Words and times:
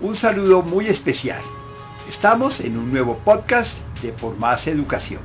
Un 0.00 0.14
saludo 0.14 0.62
muy 0.62 0.86
especial. 0.86 1.42
Estamos 2.08 2.60
en 2.60 2.78
un 2.78 2.92
nuevo 2.92 3.18
podcast 3.24 3.76
de 4.00 4.12
Por 4.12 4.36
Más 4.36 4.64
Educación. 4.68 5.22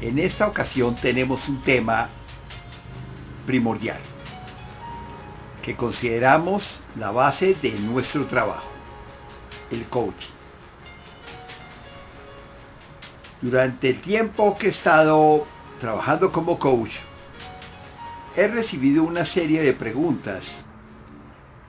En 0.00 0.20
esta 0.20 0.46
ocasión 0.46 0.94
tenemos 0.94 1.48
un 1.48 1.60
tema 1.62 2.08
primordial 3.44 3.98
que 5.60 5.74
consideramos 5.74 6.80
la 6.94 7.10
base 7.10 7.56
de 7.60 7.72
nuestro 7.72 8.26
trabajo, 8.26 8.68
el 9.72 9.86
coaching. 9.86 10.34
Durante 13.42 13.90
el 13.90 14.00
tiempo 14.02 14.56
que 14.56 14.68
he 14.68 14.70
estado 14.70 15.48
trabajando 15.80 16.30
como 16.30 16.60
coach, 16.60 16.94
he 18.36 18.46
recibido 18.46 19.02
una 19.02 19.26
serie 19.26 19.62
de 19.62 19.72
preguntas. 19.72 20.44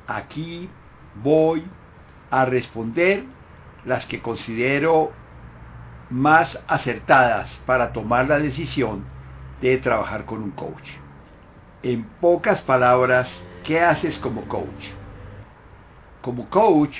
Aquí 0.05 0.69
voy 1.23 1.63
a 2.29 2.45
responder 2.45 3.23
las 3.85 4.05
que 4.05 4.21
considero 4.21 5.11
más 6.09 6.59
acertadas 6.67 7.61
para 7.65 7.93
tomar 7.93 8.27
la 8.27 8.39
decisión 8.39 9.03
de 9.61 9.77
trabajar 9.77 10.25
con 10.25 10.41
un 10.43 10.51
coach. 10.51 10.89
En 11.83 12.03
pocas 12.21 12.61
palabras, 12.61 13.29
¿qué 13.63 13.79
haces 13.79 14.17
como 14.17 14.41
coach? 14.47 14.87
Como 16.21 16.49
coach, 16.49 16.99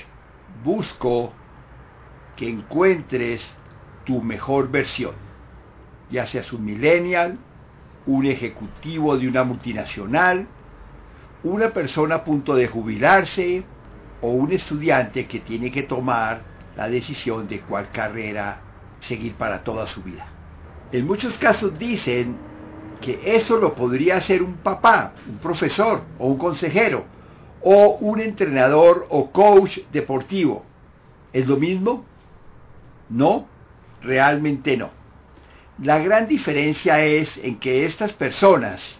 busco 0.64 1.32
que 2.36 2.48
encuentres 2.48 3.50
tu 4.04 4.22
mejor 4.22 4.70
versión, 4.70 5.14
ya 6.10 6.26
seas 6.26 6.52
un 6.52 6.64
millennial, 6.64 7.38
un 8.06 8.24
ejecutivo 8.24 9.16
de 9.18 9.28
una 9.28 9.44
multinacional, 9.44 10.46
una 11.42 11.70
persona 11.70 12.16
a 12.16 12.24
punto 12.24 12.54
de 12.54 12.66
jubilarse 12.66 13.64
o 14.20 14.28
un 14.28 14.52
estudiante 14.52 15.26
que 15.26 15.40
tiene 15.40 15.70
que 15.70 15.84
tomar 15.84 16.42
la 16.76 16.88
decisión 16.88 17.48
de 17.48 17.60
cuál 17.60 17.90
carrera 17.90 18.60
seguir 19.00 19.34
para 19.34 19.62
toda 19.62 19.86
su 19.86 20.02
vida. 20.02 20.26
En 20.90 21.06
muchos 21.06 21.36
casos 21.38 21.78
dicen 21.78 22.38
que 23.00 23.20
eso 23.22 23.58
lo 23.58 23.74
podría 23.74 24.16
hacer 24.16 24.42
un 24.42 24.58
papá, 24.58 25.14
un 25.28 25.38
profesor 25.38 26.04
o 26.18 26.26
un 26.26 26.38
consejero 26.38 27.04
o 27.60 27.98
un 28.00 28.20
entrenador 28.20 29.06
o 29.10 29.30
coach 29.30 29.78
deportivo. 29.92 30.64
¿Es 31.32 31.46
lo 31.46 31.56
mismo? 31.56 32.04
No, 33.08 33.46
realmente 34.00 34.76
no. 34.76 34.90
La 35.82 35.98
gran 35.98 36.26
diferencia 36.26 37.04
es 37.04 37.36
en 37.38 37.58
que 37.58 37.84
estas 37.84 38.12
personas 38.12 38.98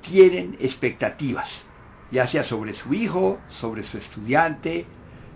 tienen 0.00 0.56
expectativas, 0.60 1.64
ya 2.10 2.26
sea 2.26 2.44
sobre 2.44 2.74
su 2.74 2.92
hijo, 2.94 3.38
sobre 3.48 3.84
su 3.84 3.98
estudiante, 3.98 4.86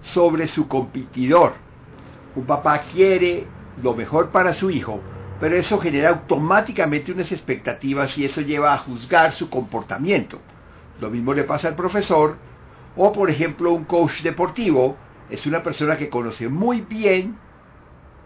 sobre 0.00 0.48
su 0.48 0.69
competidor. 0.69 1.55
Un 2.36 2.44
papá 2.47 2.83
quiere 2.83 3.47
lo 3.83 3.94
mejor 3.94 4.30
para 4.30 4.55
su 4.55 4.70
hijo, 4.70 5.00
pero 5.41 5.56
eso 5.56 5.78
genera 5.78 6.11
automáticamente 6.11 7.12
unas 7.12 7.30
expectativas 7.33 8.17
y 8.19 8.25
eso 8.25 8.41
lleva 8.41 8.75
a 8.75 8.78
juzgar 8.78 9.33
su 9.33 9.48
comportamiento. 9.48 10.41
Lo 11.00 11.11
mismo 11.11 11.34
le 11.34 11.45
pasa 11.45 11.69
al 11.69 11.77
profesor 11.77 12.36
o 12.97 13.12
por 13.12 13.30
ejemplo 13.30 13.72
un 13.72 13.84
coach 13.84 14.22
deportivo 14.22 14.97
es 15.30 15.47
una 15.47 15.62
persona 15.62 15.97
que 15.97 16.08
conoce 16.08 16.48
muy 16.48 16.83
bien 16.83 17.36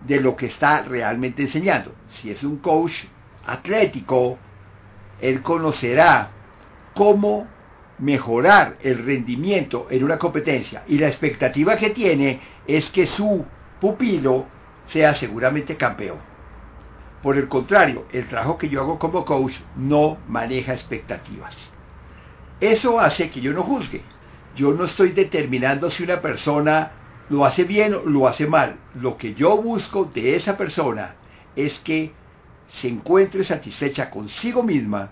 de 0.01 0.21
lo 0.21 0.37
que 0.37 0.47
está 0.47 0.83
realmente 0.83 1.43
enseñando. 1.43 1.93
Si 2.09 2.31
es 2.31 2.43
un 2.43 2.59
coach 2.59 3.05
atlético, 3.47 4.39
él 5.21 5.43
conocerá 5.43 6.31
cómo 6.95 7.47
mejorar 7.99 8.77
el 8.83 9.05
rendimiento 9.05 9.89
en 9.91 10.05
una 10.05 10.19
competencia 10.19 10.85
y 10.87 10.99
la 10.99 11.09
expectativa 11.09 11.77
que 11.77 11.91
tiene 11.91 12.41
es 12.67 12.89
que 12.91 13.07
su 13.07 13.45
pupilo 13.81 14.47
sea 14.87 15.15
seguramente 15.15 15.77
campeón. 15.77 16.19
Por 17.23 17.37
el 17.37 17.49
contrario, 17.49 18.05
el 18.13 18.29
trabajo 18.29 18.57
que 18.57 18.69
yo 18.69 18.81
hago 18.81 18.99
como 18.99 19.25
coach 19.25 19.55
no 19.77 20.19
maneja 20.29 20.73
expectativas. 20.73 21.55
Eso 22.61 23.01
hace 23.01 23.31
que 23.31 23.41
yo 23.41 23.53
no 23.53 23.63
juzgue. 23.63 24.03
Yo 24.55 24.73
no 24.73 24.85
estoy 24.85 25.11
determinando 25.11 25.91
si 25.91 26.05
una 26.05 26.21
persona 26.21 26.93
lo 27.29 27.45
hace 27.45 27.65
bien 27.65 27.95
o 27.95 28.03
lo 28.05 28.27
hace 28.29 28.47
mal. 28.47 28.77
Lo 28.95 29.17
que 29.17 29.35
yo 29.35 29.61
busco 29.61 30.05
de 30.05 30.37
esa 30.37 30.57
persona 30.57 31.17
es 31.55 31.79
que 31.81 32.13
se 32.69 32.89
encuentre 32.89 33.45
satisfecha 33.45 34.11
consigo 34.11 34.63
misma 34.63 35.11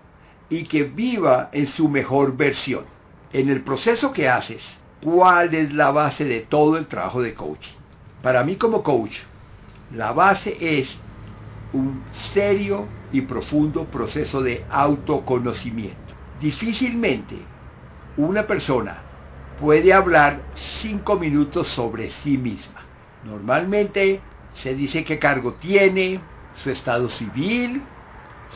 y 0.48 0.64
que 0.64 0.84
viva 0.84 1.50
en 1.52 1.66
su 1.66 1.88
mejor 1.88 2.36
versión. 2.36 2.84
En 3.32 3.48
el 3.48 3.62
proceso 3.62 4.12
que 4.12 4.28
haces, 4.28 4.62
¿cuál 5.02 5.54
es 5.54 5.72
la 5.72 5.90
base 5.90 6.24
de 6.24 6.40
todo 6.40 6.76
el 6.76 6.86
trabajo 6.86 7.22
de 7.22 7.34
coaching? 7.34 7.74
Para 8.22 8.44
mí 8.44 8.56
como 8.56 8.82
coach, 8.82 9.18
la 9.90 10.12
base 10.12 10.56
es 10.60 10.88
un 11.72 12.04
serio 12.32 12.88
y 13.12 13.22
profundo 13.22 13.84
proceso 13.84 14.42
de 14.42 14.64
autoconocimiento. 14.68 16.14
Difícilmente 16.40 17.36
una 18.16 18.46
persona 18.46 19.02
puede 19.58 19.92
hablar 19.92 20.40
cinco 20.80 21.16
minutos 21.16 21.68
sobre 21.68 22.10
sí 22.22 22.38
misma. 22.38 22.82
Normalmente 23.24 24.20
se 24.52 24.74
dice 24.74 25.04
qué 25.04 25.18
cargo 25.18 25.54
tiene, 25.54 26.20
su 26.62 26.70
estado 26.70 27.08
civil, 27.10 27.82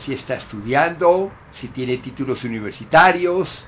si 0.03 0.13
está 0.13 0.35
estudiando, 0.35 1.31
si 1.59 1.67
tiene 1.69 1.97
títulos 1.97 2.43
universitarios, 2.43 3.65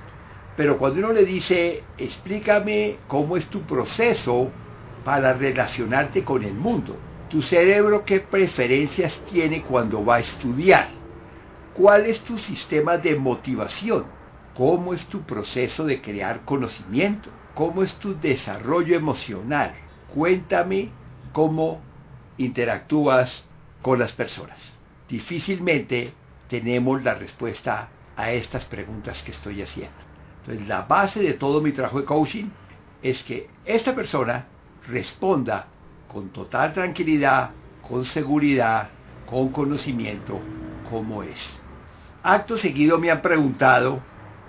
pero 0.55 0.77
cuando 0.77 0.99
uno 0.99 1.13
le 1.13 1.25
dice, 1.25 1.83
explícame 1.97 2.97
cómo 3.07 3.37
es 3.37 3.45
tu 3.47 3.61
proceso 3.61 4.51
para 5.03 5.33
relacionarte 5.33 6.23
con 6.23 6.43
el 6.43 6.53
mundo, 6.53 6.95
tu 7.29 7.41
cerebro 7.41 8.05
qué 8.05 8.19
preferencias 8.19 9.13
tiene 9.31 9.61
cuando 9.63 10.05
va 10.05 10.17
a 10.17 10.19
estudiar, 10.19 10.89
cuál 11.73 12.05
es 12.05 12.19
tu 12.21 12.37
sistema 12.37 12.97
de 12.97 13.15
motivación, 13.15 14.05
cómo 14.55 14.93
es 14.93 15.03
tu 15.07 15.21
proceso 15.21 15.85
de 15.85 16.01
crear 16.01 16.45
conocimiento, 16.45 17.31
cómo 17.55 17.81
es 17.81 17.95
tu 17.95 18.19
desarrollo 18.19 18.95
emocional, 18.95 19.73
cuéntame 20.13 20.89
cómo 21.31 21.81
interactúas 22.37 23.45
con 23.81 23.97
las 23.99 24.13
personas. 24.13 24.73
Difícilmente 25.09 26.13
tenemos 26.53 27.03
la 27.03 27.15
respuesta 27.15 27.89
a 28.15 28.31
estas 28.31 28.65
preguntas 28.65 29.23
que 29.23 29.31
estoy 29.31 29.63
haciendo. 29.63 29.97
Entonces, 30.41 30.67
la 30.67 30.83
base 30.83 31.19
de 31.19 31.33
todo 31.33 31.61
mi 31.61 31.71
trabajo 31.71 31.99
de 31.99 32.05
coaching 32.05 32.45
es 33.01 33.23
que 33.23 33.49
esta 33.65 33.95
persona 33.95 34.45
responda 34.87 35.65
con 36.07 36.29
total 36.29 36.71
tranquilidad, 36.71 37.49
con 37.81 38.05
seguridad, 38.05 38.89
con 39.25 39.49
conocimiento, 39.49 40.39
como 40.91 41.23
es. 41.23 41.59
Acto 42.21 42.55
seguido 42.55 42.99
me 42.99 43.09
han 43.09 43.23
preguntado 43.23 43.99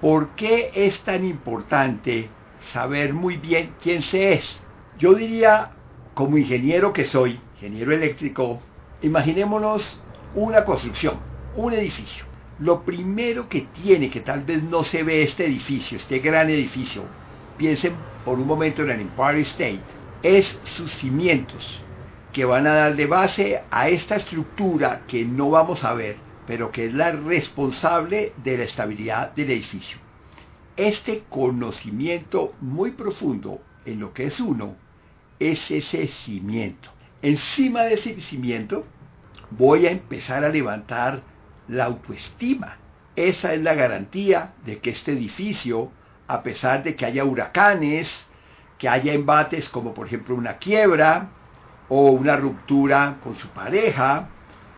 por 0.02 0.36
qué 0.36 0.72
es 0.74 1.00
tan 1.04 1.24
importante 1.24 2.28
saber 2.70 3.14
muy 3.14 3.38
bien 3.38 3.76
quién 3.82 4.02
se 4.02 4.34
es. 4.34 4.60
Yo 4.98 5.14
diría, 5.14 5.70
como 6.12 6.36
ingeniero 6.36 6.92
que 6.92 7.06
soy, 7.06 7.40
ingeniero 7.54 7.94
eléctrico, 7.94 8.60
imaginémonos 9.00 10.02
una 10.34 10.66
construcción, 10.66 11.32
un 11.56 11.72
edificio. 11.72 12.24
Lo 12.58 12.82
primero 12.82 13.48
que 13.48 13.62
tiene, 13.62 14.10
que 14.10 14.20
tal 14.20 14.42
vez 14.42 14.62
no 14.62 14.84
se 14.84 15.02
ve 15.02 15.22
este 15.22 15.46
edificio, 15.46 15.96
este 15.96 16.20
gran 16.20 16.50
edificio, 16.50 17.04
piensen 17.56 17.94
por 18.24 18.38
un 18.38 18.46
momento 18.46 18.82
en 18.82 18.90
el 18.90 19.00
Empire 19.00 19.40
State, 19.40 19.80
es 20.22 20.58
sus 20.76 20.90
cimientos, 20.92 21.82
que 22.32 22.44
van 22.44 22.66
a 22.66 22.74
dar 22.74 22.96
de 22.96 23.06
base 23.06 23.62
a 23.70 23.88
esta 23.88 24.16
estructura 24.16 25.02
que 25.06 25.24
no 25.24 25.50
vamos 25.50 25.84
a 25.84 25.94
ver, 25.94 26.16
pero 26.46 26.70
que 26.70 26.86
es 26.86 26.94
la 26.94 27.12
responsable 27.12 28.32
de 28.42 28.58
la 28.58 28.64
estabilidad 28.64 29.34
del 29.34 29.50
edificio. 29.50 29.98
Este 30.76 31.24
conocimiento 31.28 32.54
muy 32.60 32.92
profundo 32.92 33.60
en 33.84 34.00
lo 34.00 34.12
que 34.12 34.26
es 34.26 34.40
uno 34.40 34.76
es 35.38 35.70
ese 35.70 36.08
cimiento. 36.08 36.90
Encima 37.22 37.82
de 37.82 37.94
ese 37.94 38.20
cimiento 38.20 38.84
voy 39.50 39.86
a 39.86 39.90
empezar 39.90 40.44
a 40.44 40.48
levantar 40.48 41.22
la 41.68 41.84
autoestima. 41.84 42.76
Esa 43.16 43.54
es 43.54 43.62
la 43.62 43.74
garantía 43.74 44.54
de 44.64 44.78
que 44.78 44.90
este 44.90 45.12
edificio, 45.12 45.90
a 46.26 46.42
pesar 46.42 46.82
de 46.82 46.96
que 46.96 47.06
haya 47.06 47.24
huracanes, 47.24 48.26
que 48.78 48.88
haya 48.88 49.12
embates 49.12 49.68
como 49.68 49.94
por 49.94 50.06
ejemplo 50.06 50.34
una 50.34 50.58
quiebra 50.58 51.28
o 51.88 52.10
una 52.10 52.36
ruptura 52.36 53.18
con 53.22 53.36
su 53.36 53.48
pareja 53.48 54.28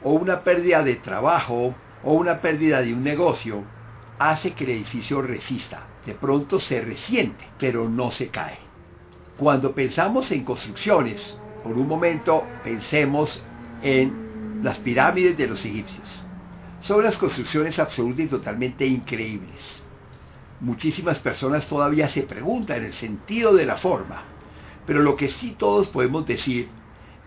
o 0.02 0.12
una 0.12 0.40
pérdida 0.40 0.82
de 0.82 0.96
trabajo 0.96 1.74
o 2.04 2.12
una 2.12 2.40
pérdida 2.40 2.82
de 2.82 2.92
un 2.92 3.02
negocio, 3.02 3.64
hace 4.18 4.52
que 4.52 4.64
el 4.64 4.70
edificio 4.70 5.22
resista. 5.22 5.86
De 6.04 6.14
pronto 6.14 6.60
se 6.60 6.80
resiente, 6.80 7.44
pero 7.58 7.88
no 7.88 8.10
se 8.10 8.28
cae. 8.28 8.58
Cuando 9.36 9.72
pensamos 9.72 10.30
en 10.30 10.44
construcciones, 10.44 11.36
por 11.64 11.76
un 11.76 11.88
momento 11.88 12.44
pensemos 12.62 13.42
en 13.82 14.60
las 14.62 14.78
pirámides 14.78 15.36
de 15.36 15.48
los 15.48 15.64
egipcios. 15.64 16.25
Son 16.86 17.00
unas 17.00 17.16
construcciones 17.16 17.80
absolutamente 17.80 18.22
y 18.22 18.28
totalmente 18.28 18.86
increíbles. 18.86 19.82
muchísimas 20.60 21.18
personas 21.18 21.66
todavía 21.66 22.08
se 22.08 22.22
preguntan 22.22 22.84
el 22.84 22.92
sentido 22.92 23.52
de 23.54 23.66
la 23.66 23.76
forma, 23.76 24.22
pero 24.86 25.02
lo 25.02 25.16
que 25.16 25.28
sí 25.28 25.56
todos 25.58 25.88
podemos 25.88 26.24
decir 26.26 26.68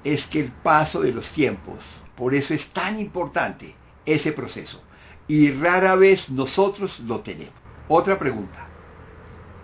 es 0.05 0.25
que 0.27 0.39
el 0.39 0.51
paso 0.51 1.01
de 1.01 1.11
los 1.11 1.29
tiempos, 1.31 1.77
por 2.15 2.33
eso 2.33 2.53
es 2.53 2.65
tan 2.67 2.99
importante 3.01 3.75
ese 4.05 4.31
proceso, 4.31 4.81
y 5.27 5.51
rara 5.51 5.95
vez 5.95 6.29
nosotros 6.29 6.97
lo 7.01 7.19
tenemos. 7.19 7.53
Otra 7.89 8.17
pregunta, 8.17 8.65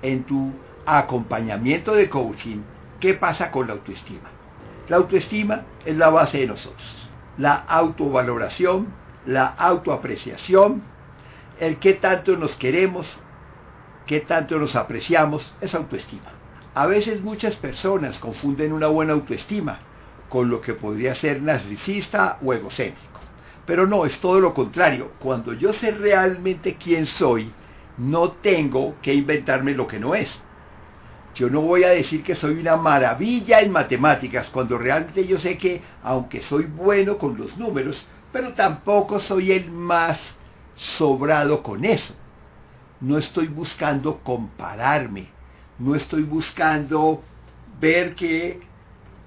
en 0.01 0.25
tu 0.25 0.51
acompañamiento 0.85 1.95
de 1.95 2.09
coaching, 2.09 2.57
¿qué 2.99 3.13
pasa 3.13 3.49
con 3.49 3.67
la 3.67 3.73
autoestima? 3.73 4.29
La 4.89 4.97
autoestima 4.97 5.63
es 5.85 5.95
la 5.95 6.09
base 6.09 6.39
de 6.39 6.47
nosotros. 6.47 7.09
La 7.37 7.55
autovaloración, 7.55 8.87
la 9.25 9.47
autoapreciación, 9.47 10.83
el 11.59 11.77
qué 11.77 11.93
tanto 11.93 12.35
nos 12.37 12.55
queremos, 12.57 13.17
qué 14.05 14.19
tanto 14.19 14.59
nos 14.59 14.75
apreciamos, 14.75 15.53
es 15.61 15.73
autoestima. 15.73 16.31
A 16.73 16.87
veces 16.87 17.21
muchas 17.21 17.55
personas 17.55 18.19
confunden 18.19 18.73
una 18.73 18.87
buena 18.87 19.13
autoestima 19.13 19.79
con 20.29 20.49
lo 20.49 20.61
que 20.61 20.73
podría 20.73 21.15
ser 21.15 21.41
narcisista 21.41 22.39
o 22.43 22.53
egocéntrico. 22.53 23.19
Pero 23.65 23.87
no, 23.87 24.05
es 24.05 24.19
todo 24.19 24.39
lo 24.39 24.53
contrario. 24.53 25.11
Cuando 25.19 25.53
yo 25.53 25.73
sé 25.73 25.91
realmente 25.91 26.75
quién 26.75 27.05
soy, 27.05 27.51
no 27.97 28.31
tengo 28.31 28.95
que 29.01 29.13
inventarme 29.13 29.73
lo 29.73 29.87
que 29.87 29.99
no 29.99 30.13
es. 30.13 30.41
Yo 31.33 31.49
no 31.49 31.61
voy 31.61 31.83
a 31.83 31.89
decir 31.89 32.23
que 32.23 32.35
soy 32.35 32.59
una 32.59 32.77
maravilla 32.77 33.59
en 33.59 33.71
matemáticas, 33.71 34.49
cuando 34.49 34.77
realmente 34.77 35.25
yo 35.25 35.37
sé 35.37 35.57
que, 35.57 35.81
aunque 36.03 36.41
soy 36.41 36.63
bueno 36.65 37.17
con 37.17 37.37
los 37.37 37.57
números, 37.57 38.07
pero 38.35 38.51
tampoco 38.51 39.21
soy 39.21 39.53
el 39.53 39.71
más 39.71 40.19
sobrado 40.75 41.63
con 41.63 41.85
eso. 41.85 42.13
No 42.99 43.17
estoy 43.17 43.47
buscando 43.47 44.17
compararme, 44.17 45.29
no 45.79 45.95
estoy 45.95 46.23
buscando 46.23 47.23
ver 47.79 48.13
que 48.13 48.59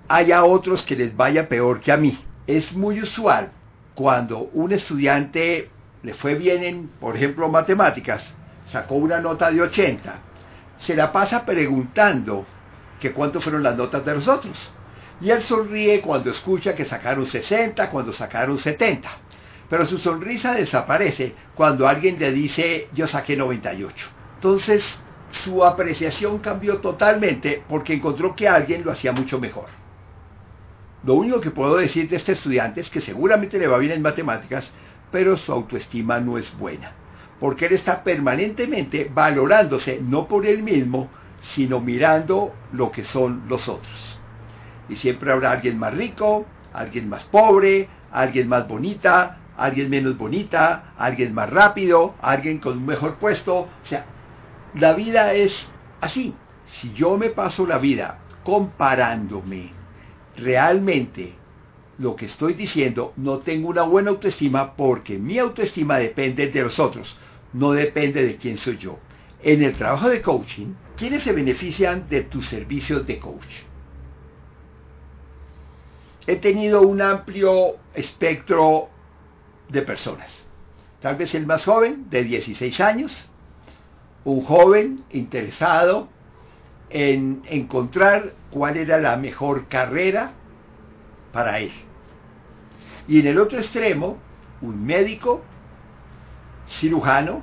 haya 0.09 0.45
otros 0.45 0.83
que 0.83 0.95
les 0.95 1.17
vaya 1.17 1.49
peor 1.49 1.81
que 1.81 1.91
a 1.91 1.97
mí. 1.97 2.19
Es 2.47 2.75
muy 2.75 3.01
usual 3.01 3.51
cuando 3.95 4.51
un 4.53 4.73
estudiante 4.73 5.71
le 6.03 6.13
fue 6.13 6.35
bien 6.35 6.63
en, 6.63 6.89
por 6.89 7.17
ejemplo, 7.17 7.49
matemáticas, 7.49 8.23
sacó 8.71 8.97
una 8.97 9.21
nota 9.21 9.51
de 9.51 9.63
80 9.63 10.19
se 10.81 10.95
la 10.95 11.13
pasa 11.13 11.47
preguntando 11.47 12.45
que 13.01 13.13
cuánto 13.13 13.41
fueron 13.41 13.63
las 13.63 13.75
notas 13.75 14.05
de 14.05 14.15
los 14.15 14.29
otros. 14.29 14.71
Y 15.21 15.31
él 15.31 15.43
sonríe 15.43 16.01
cuando 16.01 16.31
escucha 16.31 16.75
que 16.75 16.85
sacaron 16.85 17.27
60, 17.27 17.91
cuando 17.91 18.13
sacaron 18.13 18.59
70. 18.59 19.11
Pero 19.69 19.87
su 19.87 19.99
sonrisa 19.99 20.55
desaparece 20.55 21.35
cuando 21.55 21.89
alguien 21.89 22.19
le 22.19 22.33
dice 22.33 22.89
yo 22.95 23.07
saqué 23.07 23.37
98. 23.37 24.09
Entonces 24.37 24.85
su 25.31 25.65
apreciación 25.65 26.39
cambió 26.39 26.79
totalmente 26.79 27.63
porque 27.69 27.95
encontró 27.95 28.35
que 28.35 28.49
alguien 28.49 28.85
lo 28.85 28.93
hacía 28.93 29.13
mucho 29.13 29.39
mejor. 29.39 29.67
Lo 31.05 31.15
único 31.15 31.41
que 31.41 31.51
puedo 31.51 31.77
decir 31.77 32.09
de 32.09 32.17
este 32.17 32.33
estudiante 32.33 32.81
es 32.81 32.91
que 32.91 33.01
seguramente 33.01 33.59
le 33.59 33.67
va 33.67 33.79
bien 33.79 33.93
en 33.93 34.03
matemáticas, 34.03 34.73
pero 35.13 35.37
su 35.37 35.53
autoestima 35.53 36.19
no 36.21 36.39
es 36.39 36.57
buena 36.57 36.93
porque 37.41 37.67
él 37.67 37.75
está 37.75 38.03
permanentemente 38.03 39.11
valorándose 39.13 40.01
no 40.03 40.27
por 40.27 40.47
él 40.47 40.63
mismo, 40.63 41.09
sino 41.55 41.81
mirando 41.81 42.53
lo 42.73 42.91
que 42.91 43.05
son 43.05 43.45
los 43.49 43.69
otros. 43.69 44.19
Y 44.89 44.97
siempre 44.97 45.33
habrá 45.33 45.53
alguien 45.53 45.79
más 45.79 45.95
rico, 45.95 46.47
alguien 46.73 47.09
más 47.09 47.25
pobre, 47.25 47.89
alguien 48.11 48.49
más 48.49 48.67
bonita, 48.67 49.39
alguien 49.57 49.91
menos 49.91 50.17
bonita, 50.17 50.95
alguien 50.97 51.35
más 51.35 51.51
rápido, 51.51 52.15
alguien 52.21 52.59
con 52.59 52.79
un 52.79 52.87
mejor 52.87 53.17
puesto. 53.17 53.57
O 53.57 53.69
sea, 53.85 54.07
la 54.75 54.95
vida 54.95 55.33
es 55.35 55.55
así. 56.01 56.35
Si 56.67 56.93
yo 56.93 57.17
me 57.17 57.31
paso 57.31 57.67
la 57.67 57.79
vida 57.79 58.19
comparándome 58.45 59.71
realmente 60.37 61.35
lo 61.99 62.15
que 62.15 62.27
estoy 62.27 62.55
diciendo, 62.55 63.13
no 63.17 63.39
tengo 63.39 63.69
una 63.69 63.83
buena 63.83 64.11
autoestima 64.11 64.75
porque 64.75 65.19
mi 65.19 65.39
autoestima 65.39 65.99
depende 65.99 66.49
de 66.49 66.63
los 66.63 66.79
otros 66.79 67.19
no 67.53 67.73
depende 67.73 68.25
de 68.25 68.37
quién 68.37 68.57
soy 68.57 68.77
yo. 68.77 68.99
En 69.43 69.63
el 69.63 69.75
trabajo 69.75 70.09
de 70.09 70.21
coaching, 70.21 70.75
¿quiénes 70.97 71.23
se 71.23 71.33
benefician 71.33 72.09
de 72.09 72.23
tus 72.23 72.49
servicios 72.49 73.07
de 73.07 73.19
coach? 73.19 73.47
He 76.29 76.37
tenido 76.37 76.83
un 76.83 77.01
amplio 77.01 77.79
espectro 77.95 78.91
de 79.71 79.81
personas. 79.81 80.29
Tal 81.01 81.17
vez 81.17 81.35
el 81.35 81.47
más 81.47 81.65
joven, 81.65 82.11
de 82.11 82.23
16 82.23 82.81
años, 82.81 83.31
un 84.27 84.45
joven 84.45 85.05
interesado 85.11 86.11
en 86.91 87.41
encontrar 87.47 88.35
cuál 88.51 88.77
era 88.77 88.99
la 88.99 89.17
mejor 89.17 89.69
carrera 89.69 90.33
para 91.33 91.61
él. 91.61 91.73
Y 93.09 93.21
en 93.21 93.29
el 93.29 93.39
otro 93.39 93.57
extremo, 93.57 94.19
un 94.61 94.85
médico 94.85 95.41
cirujano 96.79 97.41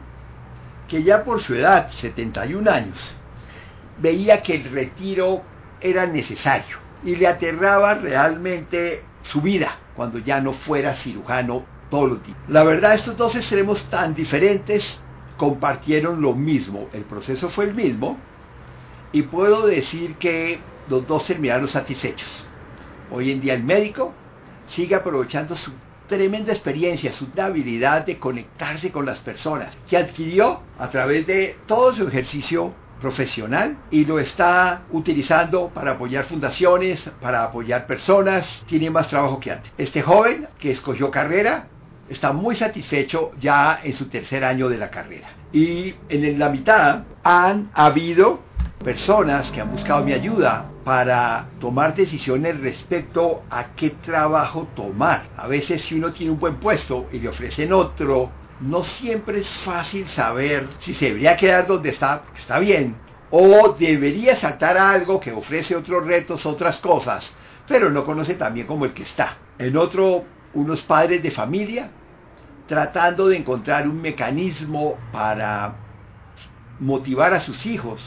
que 0.88 1.02
ya 1.02 1.24
por 1.24 1.42
su 1.42 1.56
edad, 1.56 1.92
71 1.92 2.70
años, 2.70 3.00
veía 3.98 4.44
que 4.44 4.58
el 4.58 4.66
retiro 4.66 5.42
era 5.82 6.06
necesario 6.06 6.85
y 7.06 7.16
le 7.16 7.28
aterraba 7.28 7.94
realmente 7.94 9.04
su 9.22 9.42
vida 9.42 9.78
cuando 9.96 10.20
ya 10.20 10.42
no 10.42 10.54
fuera 10.54 10.96
cirujano 10.96 11.64
todo 11.90 12.08
los 12.08 12.24
días. 12.24 12.38
La 12.50 12.64
verdad, 12.64 12.96
estos 12.96 13.16
dos 13.16 13.36
extremos 13.36 13.84
tan 13.90 14.14
diferentes 14.14 15.00
compartieron 15.38 16.22
lo 16.22 16.34
mismo, 16.34 16.90
el 16.94 17.04
proceso 17.04 17.50
fue 17.50 17.66
el 17.66 17.76
mismo 17.76 18.18
y 19.12 19.22
puedo 19.24 19.66
decir 19.68 20.16
que 20.16 20.60
los 20.90 21.08
dos 21.08 21.26
terminaron 21.26 21.68
satisfechos. 21.68 22.46
Hoy 23.12 23.32
en 23.32 23.40
día 23.40 23.54
el 23.54 23.64
médico 23.64 24.14
sigue 24.66 24.96
aprovechando 24.96 25.56
su 25.56 25.72
tremenda 26.08 26.54
experiencia, 26.54 27.12
su 27.12 27.28
habilidad 27.38 28.06
de 28.06 28.20
conectarse 28.20 28.92
con 28.92 29.06
las 29.06 29.20
personas, 29.20 29.78
que 29.88 29.98
adquirió 29.98 30.62
a 30.78 30.90
través 30.90 31.26
de 31.26 31.58
todo 31.66 31.94
su 31.94 32.08
ejercicio 32.08 32.74
profesional 33.00 33.78
y 33.92 34.06
lo 34.06 34.20
está 34.20 34.84
utilizando 34.92 35.70
para 35.70 35.92
apoyar 35.92 36.26
fundaciones, 36.26 37.10
para 37.22 37.44
apoyar 37.44 37.86
personas, 37.88 38.64
tiene 38.68 38.90
más 38.90 39.08
trabajo 39.08 39.40
que 39.40 39.52
antes. 39.52 39.72
Este 39.78 40.02
joven 40.02 40.48
que 40.60 40.72
escogió 40.72 41.12
carrera 41.12 41.68
está 42.10 42.34
muy 42.34 42.56
satisfecho 42.56 43.32
ya 43.40 43.80
en 43.84 43.94
su 43.94 44.06
tercer 44.06 44.44
año 44.44 44.70
de 44.70 44.78
la 44.78 44.90
carrera. 44.90 45.30
Y 45.52 45.96
en 46.10 46.40
la 46.40 46.50
mitad 46.50 47.04
han 47.24 47.70
habido 47.74 48.40
personas 48.84 49.50
que 49.52 49.62
han 49.62 49.72
buscado 49.72 50.04
mi 50.04 50.14
ayuda 50.14 50.70
para 50.84 51.48
tomar 51.60 51.96
decisiones 51.96 52.60
respecto 52.62 53.42
a 53.50 53.74
qué 53.76 53.90
trabajo 53.90 54.68
tomar. 54.76 55.24
A 55.36 55.48
veces 55.48 55.82
si 55.82 55.96
uno 55.96 56.14
tiene 56.14 56.32
un 56.32 56.40
buen 56.40 56.58
puesto 56.58 57.08
y 57.12 57.20
le 57.20 57.30
ofrecen 57.30 57.74
otro, 57.74 58.30
no 58.62 58.84
siempre 58.84 59.40
es 59.40 59.50
fácil 59.50 60.08
saber 60.08 60.68
si 60.80 60.94
se 60.94 61.06
debería 61.06 61.36
quedar 61.36 61.68
donde 61.68 61.90
está, 61.90 62.24
está 62.36 62.60
bien, 62.60 62.96
o 63.32 63.76
debería 63.78 64.36
saltar 64.36 64.78
a 64.78 64.92
algo 64.92 65.20
que 65.20 65.32
ofrece 65.32 65.76
otros 65.76 66.06
retos, 66.06 66.46
otras 66.46 66.80
cosas, 66.80 67.32
pero 67.68 67.90
no 67.90 68.06
conoce 68.06 68.36
tan 68.36 68.54
bien 68.54 68.68
como 68.68 68.86
el 68.86 68.94
que 68.94 69.04
está. 69.04 69.38
En 69.58 69.76
otro, 69.78 70.24
unos 70.54 70.82
padres 70.84 71.22
de 71.22 71.32
familia 71.32 71.90
tratando 72.68 73.28
de 73.28 73.38
encontrar 73.38 73.88
un 73.88 74.02
mecanismo 74.02 74.98
para 75.12 75.76
motivar 76.80 77.34
a 77.34 77.40
sus 77.40 77.66
hijos 77.66 78.02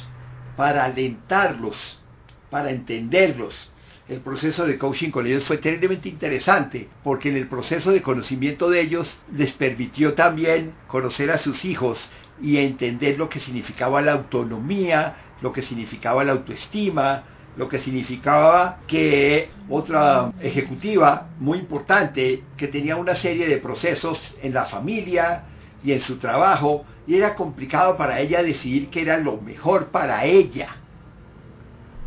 para 0.59 0.85
alentarlos, 0.85 2.03
para 2.51 2.71
entenderlos. 2.71 3.71
El 4.09 4.21
proceso 4.21 4.65
de 4.65 4.79
coaching 4.79 5.11
con 5.11 5.27
ellos 5.27 5.45
fue 5.45 5.59
terriblemente 5.59 6.09
interesante 6.09 6.89
porque 7.05 7.29
en 7.29 7.37
el 7.37 7.47
proceso 7.47 7.91
de 7.91 8.01
conocimiento 8.01 8.71
de 8.71 8.81
ellos 8.81 9.15
les 9.35 9.53
permitió 9.53 10.15
también 10.15 10.73
conocer 10.87 11.31
a 11.31 11.37
sus 11.37 11.67
hijos 11.67 12.09
y 12.41 12.57
entender 12.57 13.19
lo 13.19 13.29
que 13.29 13.39
significaba 13.39 14.01
la 14.01 14.13
autonomía, 14.13 15.17
lo 15.43 15.53
que 15.53 15.61
significaba 15.61 16.25
la 16.25 16.33
autoestima, 16.33 17.25
lo 17.59 17.69
que 17.69 17.81
significaba 17.81 18.79
que 18.87 19.51
otra 19.69 20.33
ejecutiva 20.41 21.27
muy 21.39 21.59
importante 21.59 22.45
que 22.57 22.69
tenía 22.69 22.97
una 22.97 23.15
serie 23.15 23.47
de 23.47 23.59
procesos 23.59 24.35
en 24.41 24.55
la 24.55 24.65
familia 24.65 25.45
y 25.85 25.93
en 25.93 26.01
su 26.01 26.17
trabajo 26.17 26.87
y 27.07 27.17
era 27.17 27.35
complicado 27.35 27.99
para 27.99 28.21
ella 28.21 28.43
decidir 28.43 28.89
qué 28.89 29.03
era 29.03 29.19
lo 29.19 29.39
mejor 29.39 29.89
para 29.89 30.25
ella. 30.25 30.77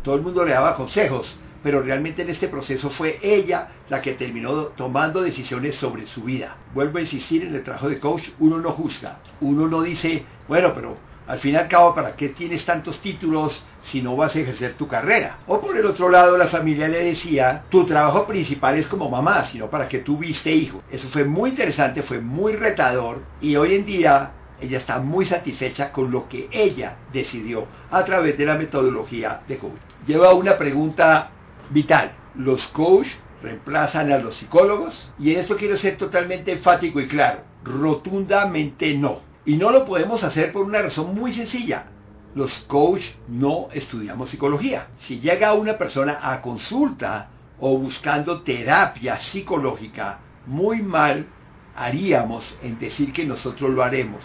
Todo 0.02 0.16
el 0.16 0.22
mundo 0.22 0.44
le 0.44 0.52
daba 0.52 0.74
consejos, 0.74 1.38
pero 1.62 1.82
realmente 1.82 2.22
en 2.22 2.30
este 2.30 2.48
proceso 2.48 2.90
fue 2.90 3.18
ella 3.22 3.68
la 3.88 4.02
que 4.02 4.14
terminó 4.14 4.66
tomando 4.68 5.22
decisiones 5.22 5.76
sobre 5.76 6.06
su 6.06 6.22
vida. 6.22 6.56
Vuelvo 6.74 6.98
a 6.98 7.02
insistir 7.02 7.44
en 7.44 7.54
el 7.54 7.62
trabajo 7.62 7.88
de 7.88 8.00
coach, 8.00 8.30
uno 8.40 8.58
no 8.58 8.72
juzga, 8.72 9.18
uno 9.40 9.68
no 9.68 9.82
dice, 9.82 10.24
bueno, 10.48 10.72
pero 10.74 10.96
al 11.26 11.38
fin 11.38 11.52
y 11.52 11.56
al 11.56 11.68
cabo, 11.68 11.94
¿para 11.94 12.16
qué 12.16 12.30
tienes 12.30 12.64
tantos 12.64 12.98
títulos 13.00 13.64
si 13.82 14.02
no 14.02 14.16
vas 14.16 14.34
a 14.34 14.40
ejercer 14.40 14.74
tu 14.74 14.88
carrera? 14.88 15.38
O 15.46 15.60
por 15.60 15.76
el 15.76 15.86
otro 15.86 16.08
lado, 16.08 16.36
la 16.36 16.48
familia 16.48 16.88
le 16.88 17.04
decía, 17.04 17.62
tu 17.70 17.84
trabajo 17.84 18.26
principal 18.26 18.76
es 18.76 18.86
como 18.86 19.08
mamá, 19.08 19.44
sino 19.44 19.70
para 19.70 19.88
que 19.88 20.00
tú 20.00 20.18
viste 20.18 20.50
hijo. 20.50 20.82
Eso 20.90 21.08
fue 21.08 21.24
muy 21.24 21.50
interesante, 21.50 22.02
fue 22.02 22.20
muy 22.20 22.54
retador 22.54 23.22
y 23.40 23.54
hoy 23.54 23.76
en 23.76 23.86
día 23.86 24.32
ella 24.60 24.78
está 24.78 24.98
muy 24.98 25.24
satisfecha 25.24 25.92
con 25.92 26.10
lo 26.10 26.28
que 26.28 26.48
ella 26.50 26.96
decidió 27.12 27.66
a 27.90 28.04
través 28.04 28.36
de 28.36 28.46
la 28.46 28.54
metodología 28.54 29.40
de 29.46 29.58
coach. 29.58 29.80
Lleva 30.06 30.34
una 30.34 30.58
pregunta 30.58 31.30
vital. 31.72 32.12
¿Los 32.34 32.66
coach 32.68 33.08
reemplazan 33.42 34.12
a 34.12 34.18
los 34.18 34.36
psicólogos? 34.36 35.10
Y 35.18 35.32
en 35.32 35.40
esto 35.40 35.56
quiero 35.56 35.76
ser 35.76 35.96
totalmente 35.96 36.52
enfático 36.52 37.00
y 37.00 37.08
claro. 37.08 37.40
Rotundamente 37.64 38.96
no. 38.96 39.20
Y 39.44 39.56
no 39.56 39.70
lo 39.70 39.84
podemos 39.84 40.22
hacer 40.22 40.52
por 40.52 40.64
una 40.64 40.82
razón 40.82 41.14
muy 41.14 41.32
sencilla. 41.32 41.86
Los 42.34 42.60
coach 42.60 43.04
no 43.28 43.68
estudiamos 43.72 44.30
psicología. 44.30 44.88
Si 44.98 45.20
llega 45.20 45.52
una 45.54 45.76
persona 45.76 46.18
a 46.22 46.40
consulta 46.40 47.30
o 47.60 47.76
buscando 47.76 48.42
terapia 48.42 49.18
psicológica, 49.18 50.20
muy 50.46 50.82
mal 50.82 51.26
haríamos 51.74 52.56
en 52.62 52.78
decir 52.78 53.12
que 53.12 53.24
nosotros 53.24 53.70
lo 53.70 53.82
haremos 53.82 54.22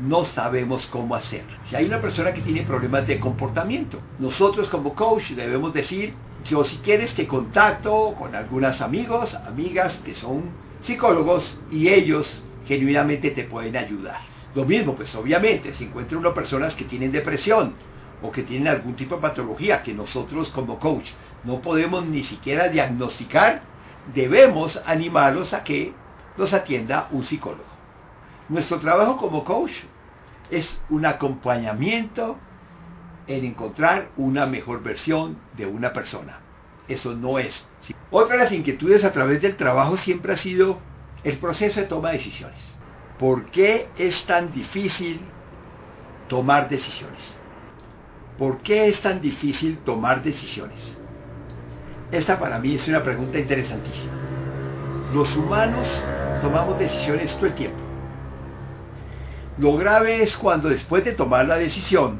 no 0.00 0.24
sabemos 0.24 0.86
cómo 0.86 1.14
hacer. 1.14 1.44
Si 1.68 1.76
hay 1.76 1.84
una 1.84 2.00
persona 2.00 2.32
que 2.32 2.40
tiene 2.40 2.62
problemas 2.62 3.06
de 3.06 3.20
comportamiento, 3.20 4.00
nosotros 4.18 4.68
como 4.68 4.94
coach 4.94 5.30
debemos 5.30 5.72
decir, 5.72 6.14
yo 6.44 6.64
si 6.64 6.76
quieres 6.78 7.14
te 7.14 7.26
contacto 7.26 8.14
con 8.18 8.34
algunos 8.34 8.80
amigos, 8.80 9.34
amigas 9.34 9.98
que 10.04 10.14
son 10.14 10.50
psicólogos 10.82 11.58
y 11.70 11.88
ellos 11.88 12.42
genuinamente 12.66 13.30
te 13.30 13.44
pueden 13.44 13.76
ayudar. 13.76 14.20
Lo 14.54 14.64
mismo, 14.64 14.94
pues 14.94 15.14
obviamente, 15.14 15.72
si 15.74 15.84
encuentra 15.84 16.18
una 16.18 16.34
personas 16.34 16.74
que 16.74 16.84
tienen 16.84 17.12
depresión 17.12 17.74
o 18.22 18.30
que 18.30 18.42
tienen 18.42 18.68
algún 18.68 18.94
tipo 18.94 19.16
de 19.16 19.22
patología 19.22 19.82
que 19.82 19.94
nosotros 19.94 20.48
como 20.48 20.78
coach 20.78 21.08
no 21.44 21.60
podemos 21.60 22.04
ni 22.04 22.22
siquiera 22.22 22.68
diagnosticar, 22.68 23.62
debemos 24.14 24.80
animarlos 24.86 25.54
a 25.54 25.62
que 25.62 25.92
los 26.36 26.52
atienda 26.52 27.08
un 27.12 27.24
psicólogo. 27.24 27.64
Nuestro 28.48 28.80
trabajo 28.80 29.16
como 29.16 29.44
coach 29.44 29.72
es 30.50 30.80
un 30.90 31.06
acompañamiento 31.06 32.36
en 33.30 33.44
encontrar 33.44 34.08
una 34.16 34.46
mejor 34.46 34.82
versión 34.82 35.38
de 35.56 35.66
una 35.66 35.92
persona. 35.92 36.40
Eso 36.88 37.14
no 37.14 37.38
es. 37.38 37.64
Otra 38.10 38.36
de 38.36 38.44
las 38.44 38.52
inquietudes 38.52 39.04
a 39.04 39.12
través 39.12 39.40
del 39.40 39.56
trabajo 39.56 39.96
siempre 39.96 40.32
ha 40.32 40.36
sido 40.36 40.78
el 41.22 41.38
proceso 41.38 41.80
de 41.80 41.86
toma 41.86 42.10
de 42.10 42.18
decisiones. 42.18 42.58
¿Por 43.18 43.46
qué 43.46 43.88
es 43.96 44.24
tan 44.24 44.52
difícil 44.52 45.20
tomar 46.28 46.68
decisiones? 46.68 47.22
¿Por 48.36 48.58
qué 48.62 48.88
es 48.88 49.00
tan 49.00 49.20
difícil 49.20 49.78
tomar 49.78 50.22
decisiones? 50.22 50.96
Esta 52.10 52.40
para 52.40 52.58
mí 52.58 52.74
es 52.74 52.88
una 52.88 53.02
pregunta 53.02 53.38
interesantísima. 53.38 54.12
Los 55.14 55.36
humanos 55.36 55.86
tomamos 56.42 56.78
decisiones 56.78 57.32
todo 57.36 57.46
el 57.46 57.54
tiempo 57.54 57.90
lo 59.60 59.76
grave 59.76 60.22
es 60.22 60.38
cuando 60.38 60.70
después 60.70 61.04
de 61.04 61.12
tomar 61.12 61.44
la 61.44 61.58
decisión 61.58 62.18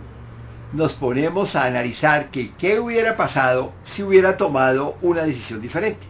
nos 0.72 0.92
ponemos 0.94 1.56
a 1.56 1.64
analizar 1.64 2.30
qué 2.30 2.78
hubiera 2.78 3.16
pasado 3.16 3.72
si 3.82 4.02
hubiera 4.02 4.36
tomado 4.36 4.96
una 5.02 5.22
decisión 5.22 5.60
diferente. 5.60 6.06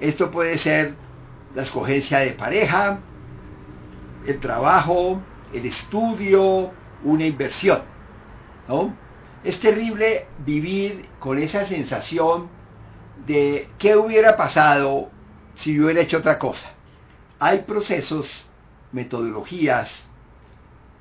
Esto 0.00 0.30
puede 0.30 0.58
ser 0.58 0.94
la 1.54 1.62
escogencia 1.62 2.18
de 2.18 2.32
pareja, 2.32 2.98
el 4.26 4.40
trabajo, 4.40 5.20
el 5.52 5.66
estudio, 5.66 6.70
una 7.04 7.24
inversión. 7.24 7.80
¿no? 8.68 8.94
Es 9.44 9.58
terrible 9.60 10.26
vivir 10.44 11.08
con 11.18 11.38
esa 11.38 11.66
sensación 11.66 12.48
de 13.26 13.68
qué 13.78 13.96
hubiera 13.96 14.36
pasado 14.36 15.10
si 15.56 15.74
yo 15.74 15.84
hubiera 15.84 16.00
hecho 16.00 16.18
otra 16.18 16.38
cosa. 16.38 16.70
Hay 17.38 17.60
procesos, 17.60 18.46
metodologías, 18.92 20.07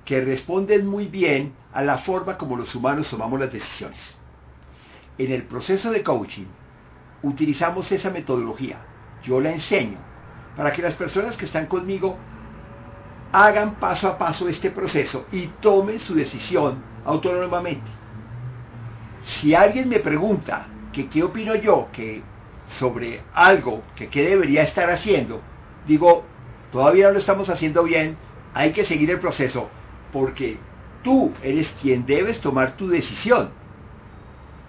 que 0.08 0.22
responden 0.22 0.88
muy 0.88 1.08
bien 1.08 1.52
a 1.74 1.84
la 1.84 1.98
forma 1.98 2.38
como 2.38 2.56
los 2.56 2.74
humanos 2.74 3.10
tomamos 3.10 3.42
las 3.42 3.52
decisiones. 3.52 4.00
En 5.18 5.34
el 5.34 5.44
proceso 5.44 5.92
de 5.92 6.02
coaching 6.02 6.46
utilizamos 7.24 7.92
esa 7.92 8.10
metodología, 8.10 8.78
yo 9.22 9.42
la 9.42 9.52
enseño, 9.52 9.98
para 10.56 10.72
que 10.72 10.82
las 10.82 10.94
personas 10.94 11.36
que 11.36 11.44
están 11.44 11.66
conmigo 11.66 12.18
hagan 13.34 13.76
paso 13.76 14.08
a 14.08 14.18
paso 14.18 14.48
este 14.48 14.72
proceso 14.72 15.26
y 15.34 15.48
tomen 15.60 16.00
su 16.00 16.16
decisión 16.16 16.82
autónomamente. 17.04 17.92
Si 19.26 19.54
alguien 19.54 19.90
me 19.90 20.00
pregunta 20.00 20.68
que 20.94 21.10
qué 21.10 21.22
opino 21.22 21.54
yo 21.54 21.90
sobre 22.80 23.24
algo 23.34 23.84
que 23.94 24.08
qué 24.08 24.30
debería 24.30 24.64
estar 24.64 24.90
haciendo, 24.90 25.42
digo, 25.86 26.24
todavía 26.72 27.08
no 27.08 27.14
lo 27.14 27.20
estamos 27.20 27.50
haciendo 27.50 27.84
bien, 27.84 28.16
hay 28.54 28.72
que 28.72 28.86
seguir 28.86 29.12
el 29.12 29.20
proceso 29.20 29.70
porque 30.12 30.58
tú 31.04 31.34
eres 31.42 31.68
quien 31.82 32.06
debes 32.06 32.40
tomar 32.42 32.76
tu 32.78 32.88
decisión. 32.88 33.50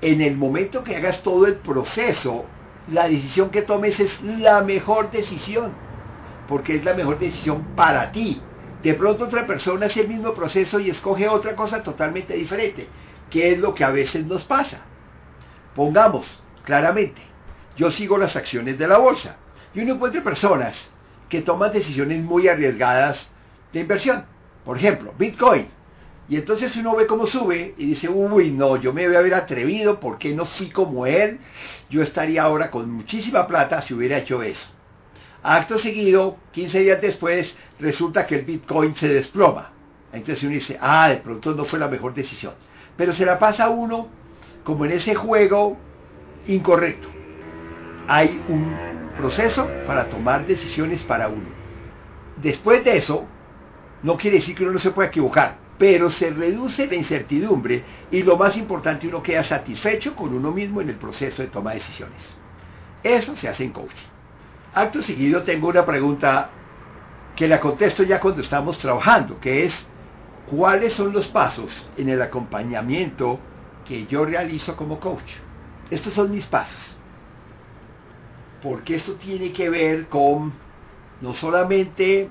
En 0.01 0.21
el 0.21 0.37
momento 0.37 0.85
que 0.85 0.97
hagas 0.97 1.23
todo 1.23 1.47
el 1.47 1.57
proceso, 1.57 2.45
la 2.93 3.09
decisión 3.09 3.51
que 3.51 3.63
tomes 3.63 3.99
es 4.01 4.21
la 4.23 4.63
mejor 4.63 5.11
decisión, 5.11 5.73
porque 6.49 6.77
es 6.77 6.85
la 6.85 6.95
mejor 6.95 7.19
decisión 7.19 7.65
para 7.75 8.13
ti. 8.13 8.41
De 8.83 8.95
pronto 8.95 9.25
otra 9.25 9.47
persona 9.47 9.87
hace 9.87 10.03
el 10.03 10.09
mismo 10.09 10.35
proceso 10.35 10.79
y 10.79 10.91
escoge 10.91 11.29
otra 11.29 11.57
cosa 11.57 11.83
totalmente 11.83 12.35
diferente, 12.35 12.87
que 13.29 13.53
es 13.53 13.59
lo 13.59 13.75
que 13.75 13.85
a 13.85 13.91
veces 13.91 14.25
nos 14.27 14.45
pasa. 14.45 14.83
Pongamos 15.75 16.27
claramente, 16.65 17.21
yo 17.77 17.91
sigo 17.91 18.19
las 18.19 18.37
acciones 18.37 18.79
de 18.79 18.87
la 18.87 18.99
bolsa 18.99 19.37
y 19.75 19.81
uno 19.81 19.95
encuentra 19.95 20.23
personas 20.23 20.89
que 21.29 21.43
toman 21.43 21.73
decisiones 21.73 22.23
muy 22.23 22.49
arriesgadas 22.49 23.29
de 23.73 23.81
inversión 23.81 24.25
por 24.69 24.77
ejemplo, 24.77 25.15
Bitcoin. 25.19 25.67
Y 26.29 26.37
entonces 26.37 26.77
uno 26.77 26.95
ve 26.95 27.07
cómo 27.07 27.27
sube 27.27 27.75
y 27.79 27.87
dice, 27.87 28.07
uy, 28.11 28.51
no, 28.51 28.77
yo 28.77 28.93
me 28.93 29.07
voy 29.07 29.17
a 29.17 29.21
haber 29.21 29.33
atrevido, 29.33 29.99
¿por 29.99 30.19
qué 30.19 30.35
no 30.35 30.45
fui 30.45 30.69
como 30.69 31.07
él? 31.07 31.39
Yo 31.89 32.03
estaría 32.03 32.43
ahora 32.43 32.71
con 32.71 32.91
muchísima 32.91 33.47
plata 33.47 33.81
si 33.81 33.95
hubiera 33.95 34.19
hecho 34.19 34.43
eso. 34.43 34.67
Acto 35.43 35.79
seguido, 35.79 36.37
15 36.53 36.81
días 36.81 37.01
después, 37.01 37.55
resulta 37.81 38.27
que 38.27 38.35
el 38.35 38.45
Bitcoin 38.45 38.95
se 38.95 39.09
desploma. 39.09 39.71
Entonces 40.13 40.45
uno 40.45 40.53
dice, 40.53 40.77
ah, 40.83 41.09
de 41.09 41.17
pronto 41.17 41.55
no 41.55 41.65
fue 41.65 41.79
la 41.79 41.89
mejor 41.89 42.13
decisión. 42.13 42.53
Pero 42.95 43.15
se 43.15 43.25
la 43.25 43.39
pasa 43.39 43.65
a 43.65 43.71
uno 43.71 44.09
como 44.65 44.85
en 44.85 44.93
ese 44.93 45.15
juego 45.15 45.79
incorrecto. 46.47 47.09
Hay 48.07 48.45
un 48.51 48.77
proceso 49.17 49.67
para 49.87 50.11
tomar 50.11 50.47
decisiones 50.47 51.03
para 51.05 51.29
uno. 51.29 51.57
Después 52.37 52.85
de 52.85 52.99
eso, 52.99 53.27
no 54.03 54.17
quiere 54.17 54.39
decir 54.39 54.55
que 54.55 54.63
uno 54.63 54.73
no 54.73 54.79
se 54.79 54.91
pueda 54.91 55.09
equivocar, 55.09 55.57
pero 55.79 56.11
se 56.11 56.31
reduce 56.31 56.87
la 56.87 56.97
incertidumbre 56.97 57.85
y 58.11 58.23
lo 58.23 58.37
más 58.37 58.57
importante, 58.57 59.07
uno 59.07 59.23
queda 59.23 59.45
satisfecho 59.45 60.15
con 60.15 60.35
uno 60.35 60.51
mismo 60.51 60.81
en 60.81 60.91
el 60.91 60.97
proceso 60.97 61.43
de 61.43 61.49
toma 61.49 61.71
de 61.71 61.79
decisiones. 61.79 62.23
Eso 63.03 63.37
se 63.37 63.49
hace 63.49 63.65
en 63.65 63.71
coaching. 63.71 64.09
Acto 64.75 65.03
seguido 65.03 65.43
tengo 65.43 65.69
una 65.69 65.87
pregunta 65.87 66.51
que 67.35 67.49
la 67.49 67.61
contesto 67.61 68.03
ya 68.03 68.21
cuando 68.21 68.41
estamos 68.41 68.79
trabajando, 68.79 69.39
que 69.41 69.65
es, 69.65 69.87
¿cuáles 70.51 70.93
son 70.95 71.13
los 71.13 71.29
pasos 71.29 71.87
en 71.97 72.09
el 72.09 72.21
acompañamiento 72.21 73.39
que 73.85 74.07
yo 74.07 74.25
realizo 74.25 74.77
como 74.77 74.99
coach? 74.99 75.31
Estos 75.91 76.13
son 76.15 76.31
mis 76.33 76.47
pasos. 76.47 76.97
Porque 78.63 78.97
esto 78.97 79.15
tiene 79.15 79.53
que 79.53 79.71
ver 79.71 80.09
con 80.09 80.53
no 81.21 81.35
solamente 81.35 82.29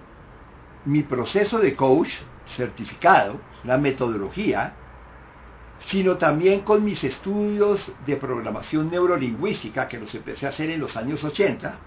mi 0.87 1.03
proceso 1.03 1.59
de 1.59 1.75
coach 1.75 2.09
certificado, 2.47 3.39
la 3.63 3.77
metodología, 3.77 4.73
sino 5.87 6.17
también 6.17 6.61
con 6.61 6.83
mis 6.83 7.03
estudios 7.03 7.91
de 8.05 8.15
programación 8.15 8.89
neurolingüística 8.89 9.87
que 9.87 9.99
los 9.99 10.13
empecé 10.15 10.45
a 10.45 10.49
hacer 10.49 10.69
en 10.69 10.79
los 10.79 10.95
años 10.97 11.23
80. 11.23 11.77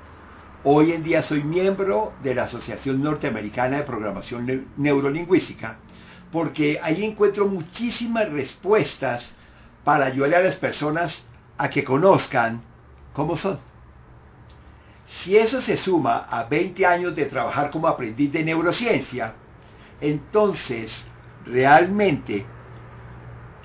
Hoy 0.64 0.92
en 0.92 1.02
día 1.02 1.22
soy 1.22 1.42
miembro 1.42 2.12
de 2.22 2.34
la 2.34 2.44
Asociación 2.44 3.02
Norteamericana 3.02 3.78
de 3.78 3.82
Programación 3.84 4.66
Neurolingüística 4.76 5.78
porque 6.30 6.78
ahí 6.82 7.04
encuentro 7.04 7.48
muchísimas 7.48 8.30
respuestas 8.30 9.32
para 9.82 10.06
ayudar 10.06 10.34
a 10.34 10.40
las 10.42 10.56
personas 10.56 11.22
a 11.58 11.70
que 11.70 11.84
conozcan 11.84 12.62
cómo 13.12 13.36
son. 13.36 13.69
Si 15.18 15.36
eso 15.36 15.60
se 15.60 15.76
suma 15.76 16.26
a 16.28 16.44
20 16.44 16.86
años 16.86 17.16
de 17.16 17.26
trabajar 17.26 17.70
como 17.70 17.88
aprendiz 17.88 18.32
de 18.32 18.44
neurociencia, 18.44 19.34
entonces 20.00 21.04
realmente 21.44 22.46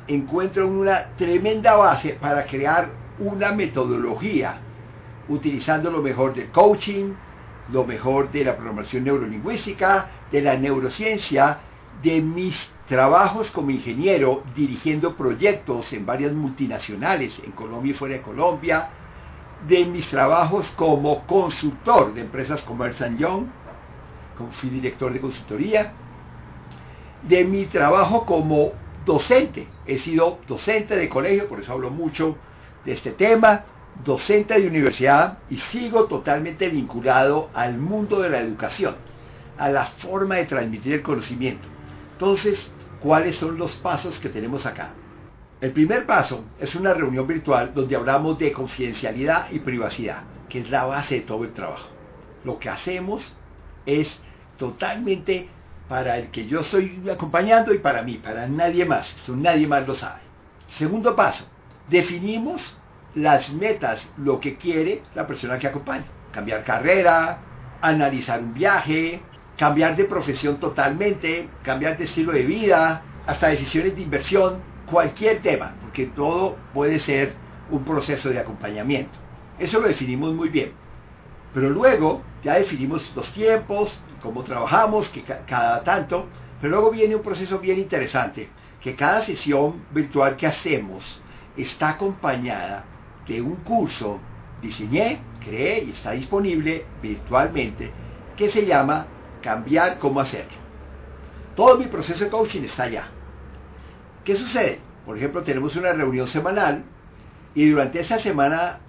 encuentro 0.08 0.68
una 0.68 1.10
tremenda 1.18 1.76
base 1.76 2.18
para 2.20 2.46
crear 2.46 2.90
una 3.20 3.52
metodología 3.52 4.58
utilizando 5.30 5.90
lo 5.90 6.02
mejor 6.02 6.34
del 6.34 6.50
coaching, 6.50 7.14
lo 7.72 7.86
mejor 7.86 8.32
de 8.32 8.44
la 8.44 8.56
programación 8.56 9.04
neurolingüística, 9.04 10.10
de 10.32 10.42
la 10.42 10.58
neurociencia, 10.58 11.60
de 12.02 12.22
mis 12.22 12.56
trabajos 12.88 13.50
como 13.52 13.72
ingeniero 13.72 14.44
dirigiendo 14.56 15.16
proyectos 15.16 15.92
en 15.94 16.06
varias 16.06 16.34
multinacionales, 16.34 17.40
en 17.44 17.52
Colombia 17.52 17.92
y 17.92 17.96
fuera 17.96 18.16
de 18.16 18.22
Colombia, 18.22 18.90
de 19.68 19.86
mis 19.86 20.08
trabajos 20.08 20.72
como 20.76 21.26
consultor 21.26 22.14
de 22.14 22.22
empresas 22.22 22.62
como 22.62 22.86
Ernst 22.86 23.18
Young, 23.18 23.48
fui 24.60 24.70
director 24.70 25.12
de 25.12 25.20
consultoría, 25.20 25.94
de 27.24 27.44
mi 27.44 27.66
trabajo 27.66 28.26
como 28.26 28.74
docente. 29.06 29.68
He 29.86 29.98
sido 29.98 30.40
docente 30.48 30.96
de 30.96 31.10
colegio, 31.10 31.48
por 31.48 31.60
eso 31.60 31.74
hablo 31.74 31.90
mucho 31.90 32.38
de 32.84 32.94
este 32.94 33.12
tema, 33.12 33.64
docente 34.04 34.60
de 34.60 34.68
universidad 34.68 35.40
y 35.50 35.58
sigo 35.58 36.06
totalmente 36.06 36.70
vinculado 36.70 37.50
al 37.54 37.78
mundo 37.78 38.20
de 38.20 38.30
la 38.30 38.40
educación, 38.40 38.96
a 39.58 39.70
la 39.70 39.86
forma 39.86 40.36
de 40.36 40.46
transmitir 40.46 40.94
el 40.94 41.02
conocimiento. 41.02 41.68
Entonces, 42.12 42.70
¿cuáles 43.00 43.38
son 43.38 43.58
los 43.58 43.76
pasos 43.78 44.20
que 44.20 44.30
tenemos 44.30 44.66
acá? 44.66 44.94
El 45.66 45.72
primer 45.72 46.06
paso 46.06 46.44
es 46.60 46.76
una 46.76 46.94
reunión 46.94 47.26
virtual 47.26 47.74
donde 47.74 47.96
hablamos 47.96 48.38
de 48.38 48.52
confidencialidad 48.52 49.48
y 49.50 49.58
privacidad, 49.58 50.22
que 50.48 50.60
es 50.60 50.70
la 50.70 50.86
base 50.86 51.16
de 51.16 51.22
todo 51.22 51.44
el 51.44 51.54
trabajo. 51.54 51.90
Lo 52.44 52.60
que 52.60 52.70
hacemos 52.70 53.34
es 53.84 54.16
totalmente 54.60 55.50
para 55.90 56.20
el 56.20 56.30
que 56.30 56.46
yo 56.46 56.60
estoy 56.60 57.02
acompañando 57.12 57.74
y 57.74 57.80
para 57.80 58.04
mí, 58.04 58.20
para 58.20 58.48
nadie 58.48 58.86
más. 58.86 59.12
Eso 59.16 59.36
nadie 59.36 59.66
más 59.66 59.88
lo 59.88 59.96
sabe. 59.96 60.22
Segundo 60.68 61.16
paso, 61.16 61.48
definimos 61.90 62.78
las 63.16 63.52
metas, 63.52 64.08
lo 64.18 64.40
que 64.40 64.58
quiere 64.58 65.02
la 65.16 65.26
persona 65.26 65.58
que 65.58 65.66
acompaña. 65.66 66.06
Cambiar 66.32 66.64
carrera, 66.64 67.40
analizar 67.82 68.40
un 68.40 68.54
viaje, 68.54 69.20
cambiar 69.58 69.96
de 69.96 70.04
profesión 70.04 70.60
totalmente, 70.60 71.50
cambiar 71.64 71.98
de 71.98 72.04
estilo 72.04 72.34
de 72.34 72.44
vida, 72.44 73.02
hasta 73.26 73.48
decisiones 73.48 73.96
de 73.96 74.04
inversión, 74.04 74.75
cualquier 74.86 75.42
tema, 75.42 75.74
porque 75.82 76.08
todo 76.08 76.58
puede 76.74 77.00
ser 77.00 77.34
un 77.70 77.84
proceso 77.84 78.30
de 78.30 78.40
acompañamiento. 78.40 79.18
Eso 79.58 79.80
lo 79.80 79.88
definimos 79.88 80.34
muy 80.34 80.50
bien. 80.50 80.74
Pero 81.54 81.70
luego 81.70 82.22
ya 82.44 82.56
definimos 82.56 83.10
los 83.16 83.32
tiempos, 83.32 83.98
cómo 84.22 84.44
trabajamos, 84.44 85.10
que 85.10 85.24
cada 85.24 85.84
tanto, 85.84 86.28
pero 86.60 86.76
luego 86.76 86.92
viene 86.92 87.16
un 87.16 87.22
proceso 87.22 87.60
bien 87.60 87.80
interesante, 87.80 88.50
que 88.82 88.96
cada 88.96 89.26
sesión 89.26 89.86
virtual 89.92 90.36
que 90.36 90.48
hacemos 90.48 91.22
está 91.56 91.90
acompañada 91.90 92.86
de 93.28 93.42
un 93.42 93.56
curso, 93.58 94.20
diseñé, 94.62 95.20
creé 95.44 95.86
y 95.86 95.90
está 95.92 96.12
disponible 96.12 96.86
virtualmente, 97.02 97.92
que 98.36 98.50
se 98.50 98.66
llama 98.66 99.08
Cambiar 99.42 100.00
cómo 100.00 100.20
hacerlo. 100.20 100.58
Todo 101.56 101.78
mi 101.78 101.86
proceso 101.86 102.24
de 102.24 102.30
coaching 102.30 102.64
está 102.64 102.84
allá. 102.84 103.08
¿Qué 104.26 104.36
sucede? 104.36 104.80
Por 105.06 105.18
ejemplo, 105.18 105.44
tenemos 105.44 105.76
una 105.76 105.94
reunión 105.94 106.28
semanal 106.28 106.84
y 107.54 107.70
durante 107.70 108.00
esa 108.00 108.20
semana 108.20 108.80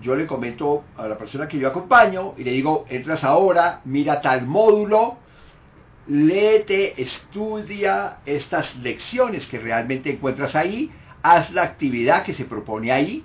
yo 0.00 0.16
le 0.16 0.26
comento 0.26 0.84
a 0.96 1.06
la 1.06 1.18
persona 1.18 1.46
que 1.46 1.58
yo 1.58 1.68
acompaño 1.68 2.32
y 2.38 2.44
le 2.44 2.52
digo, 2.52 2.86
entras 2.88 3.22
ahora, 3.22 3.82
mira 3.84 4.22
tal 4.22 4.46
módulo, 4.46 5.18
léete, 6.06 7.00
estudia 7.00 8.20
estas 8.24 8.74
lecciones 8.76 9.46
que 9.46 9.58
realmente 9.58 10.10
encuentras 10.10 10.56
ahí, 10.56 10.90
haz 11.22 11.50
la 11.50 11.62
actividad 11.62 12.24
que 12.24 12.32
se 12.32 12.46
propone 12.46 12.90
ahí 12.90 13.22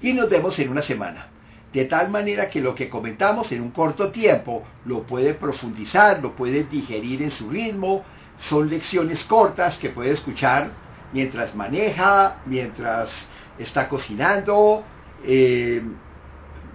y 0.00 0.12
nos 0.12 0.30
vemos 0.30 0.56
en 0.60 0.68
una 0.68 0.82
semana. 0.82 1.26
De 1.72 1.86
tal 1.86 2.08
manera 2.08 2.48
que 2.48 2.60
lo 2.60 2.76
que 2.76 2.88
comentamos 2.88 3.50
en 3.50 3.62
un 3.62 3.72
corto 3.72 4.12
tiempo 4.12 4.62
lo 4.84 5.02
puede 5.02 5.34
profundizar, 5.34 6.22
lo 6.22 6.36
puede 6.36 6.62
digerir 6.64 7.20
en 7.22 7.32
su 7.32 7.50
ritmo, 7.50 8.04
son 8.48 8.68
lecciones 8.68 9.24
cortas 9.24 9.78
que 9.78 9.90
puede 9.90 10.12
escuchar 10.12 10.70
mientras 11.12 11.54
maneja, 11.54 12.40
mientras 12.46 13.10
está 13.58 13.88
cocinando, 13.88 14.82
eh, 15.24 15.82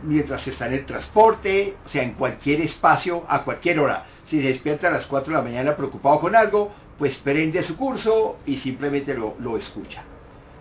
mientras 0.03 0.47
está 0.47 0.67
en 0.67 0.74
el 0.74 0.86
transporte, 0.86 1.75
o 1.86 1.89
sea, 1.89 2.03
en 2.03 2.13
cualquier 2.13 2.62
espacio, 2.62 3.24
a 3.27 3.43
cualquier 3.43 3.79
hora. 3.79 4.05
Si 4.29 4.39
se 4.41 4.47
despierta 4.47 4.88
a 4.88 4.91
las 4.91 5.05
4 5.07 5.31
de 5.31 5.38
la 5.38 5.43
mañana 5.43 5.75
preocupado 5.75 6.19
con 6.19 6.36
algo, 6.36 6.71
pues 6.97 7.17
prende 7.17 7.63
su 7.63 7.75
curso 7.75 8.38
y 8.45 8.57
simplemente 8.57 9.13
lo, 9.13 9.36
lo 9.39 9.57
escucha. 9.57 10.03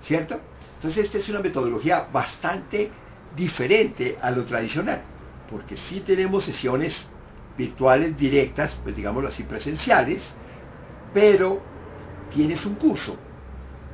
¿Cierto? 0.03 0.41
Entonces 0.77 1.05
esta 1.05 1.19
es 1.19 1.29
una 1.29 1.41
metodología 1.41 2.07
bastante 2.13 2.91
diferente 3.35 4.17
a 4.21 4.31
lo 4.31 4.45
tradicional, 4.45 5.03
porque 5.51 5.77
sí 5.77 6.01
tenemos 6.01 6.45
sesiones 6.45 7.07
virtuales 7.57 8.17
directas, 8.17 8.79
pues 8.83 8.95
digámoslo 8.95 9.29
así, 9.29 9.43
presenciales, 9.43 10.23
pero 11.13 11.61
tienes 12.33 12.65
un 12.67 12.75
curso 12.77 13.17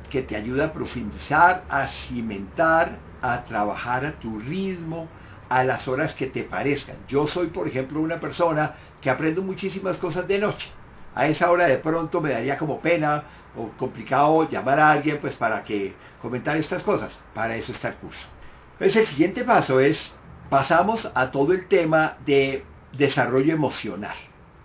que 0.09 0.21
te 0.21 0.35
ayuda 0.35 0.65
a 0.65 0.73
profundizar, 0.73 1.63
a 1.69 1.87
cimentar, 1.87 2.99
a 3.21 3.43
trabajar 3.45 4.05
a 4.05 4.11
tu 4.13 4.39
ritmo, 4.39 5.07
a 5.49 5.63
las 5.63 5.87
horas 5.87 6.13
que 6.13 6.27
te 6.27 6.43
parezcan. 6.43 6.97
Yo 7.07 7.27
soy, 7.27 7.47
por 7.47 7.67
ejemplo, 7.67 7.99
una 7.99 8.19
persona 8.19 8.73
que 9.01 9.09
aprendo 9.09 9.41
muchísimas 9.41 9.97
cosas 9.97 10.27
de 10.27 10.39
noche. 10.39 10.69
A 11.15 11.27
esa 11.27 11.51
hora 11.51 11.67
de 11.67 11.77
pronto 11.77 12.21
me 12.21 12.31
daría 12.31 12.57
como 12.57 12.79
pena 12.79 13.23
o 13.55 13.69
complicado 13.77 14.49
llamar 14.49 14.79
a 14.79 14.91
alguien 14.91 15.19
pues 15.19 15.35
para 15.35 15.63
que 15.63 15.93
comentar 16.21 16.57
estas 16.57 16.83
cosas. 16.83 17.17
Para 17.33 17.55
eso 17.55 17.71
está 17.71 17.89
el 17.89 17.95
curso. 17.95 18.27
Entonces 18.73 18.97
el 18.97 19.07
siguiente 19.07 19.43
paso 19.43 19.79
es, 19.79 20.11
pasamos 20.49 21.09
a 21.13 21.31
todo 21.31 21.53
el 21.53 21.67
tema 21.67 22.17
de 22.25 22.65
desarrollo 22.97 23.53
emocional. 23.53 24.15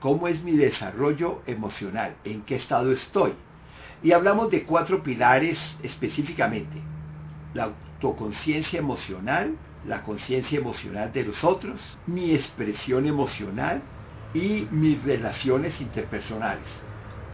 ¿Cómo 0.01 0.29
es 0.29 0.45
mi 0.45 0.53
desarrollo 0.53 1.43
emocional? 1.47 2.15
¿En 2.25 2.43
qué 2.43 2.55
estado 2.55 2.93
estoy? 2.93 3.33
Y 4.01 4.13
hablamos 4.13 4.49
de 4.49 4.63
cuatro 4.63 5.03
pilares 5.03 5.59
específicamente. 5.83 6.81
La 7.53 7.65
autoconciencia 7.65 8.79
emocional, 8.79 9.57
la 9.89 10.05
conciencia 10.05 10.57
emocional 10.57 11.13
de 11.13 11.25
los 11.25 11.43
otros, 11.43 11.99
mi 12.07 12.33
expresión 12.33 13.07
emocional 13.07 13.83
y 14.35 14.69
mis 14.71 15.03
relaciones 15.03 15.81
interpersonales. 15.81 16.69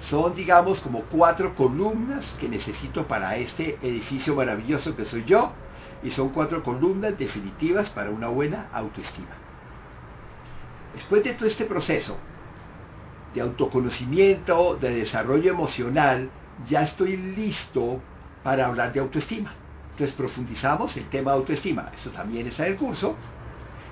Son, 0.08 0.34
digamos, 0.34 0.80
como 0.80 1.02
cuatro 1.02 1.54
columnas 1.54 2.24
que 2.40 2.48
necesito 2.48 3.06
para 3.06 3.36
este 3.36 3.76
edificio 3.82 4.34
maravilloso 4.34 4.96
que 4.96 5.04
soy 5.04 5.24
yo 5.26 5.52
y 6.02 6.10
son 6.10 6.30
cuatro 6.30 6.62
columnas 6.62 7.18
definitivas 7.18 7.90
para 7.90 8.08
una 8.08 8.28
buena 8.28 8.70
autoestima. 8.72 9.36
Después 10.94 11.24
de 11.24 11.34
todo 11.34 11.46
este 11.46 11.66
proceso 11.66 12.16
de 13.34 13.40
autoconocimiento, 13.40 14.76
de 14.80 14.94
desarrollo 14.94 15.50
emocional, 15.50 16.30
ya 16.68 16.82
estoy 16.84 17.16
listo 17.16 18.00
para 18.42 18.66
hablar 18.66 18.92
de 18.92 19.00
autoestima. 19.00 19.52
Entonces 19.92 20.14
profundizamos 20.16 20.96
el 20.96 21.08
tema 21.08 21.32
de 21.32 21.38
autoestima. 21.38 21.90
Eso 21.94 22.10
también 22.10 22.46
está 22.46 22.66
en 22.66 22.72
el 22.72 22.78
curso. 22.78 23.16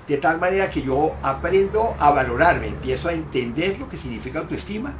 De 0.07 0.17
tal 0.17 0.39
manera 0.39 0.69
que 0.69 0.81
yo 0.81 1.17
aprendo 1.21 1.95
a 1.99 2.11
valorarme, 2.11 2.67
empiezo 2.67 3.07
a 3.07 3.13
entender 3.13 3.79
lo 3.79 3.87
que 3.87 3.97
significa 3.97 4.39
autoestima 4.39 4.93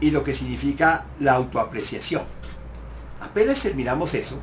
y 0.00 0.10
lo 0.10 0.24
que 0.24 0.34
significa 0.34 1.06
la 1.18 1.32
autoapreciación. 1.34 2.24
Apenas 3.20 3.60
terminamos 3.60 4.12
eso, 4.14 4.40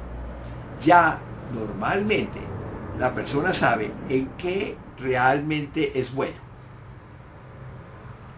ya 0.83 1.19
normalmente 1.51 2.47
la 2.97 3.13
persona 3.13 3.53
sabe 3.53 3.91
en 4.09 4.29
qué 4.37 4.77
realmente 4.97 5.99
es 5.99 6.13
bueno. 6.13 6.46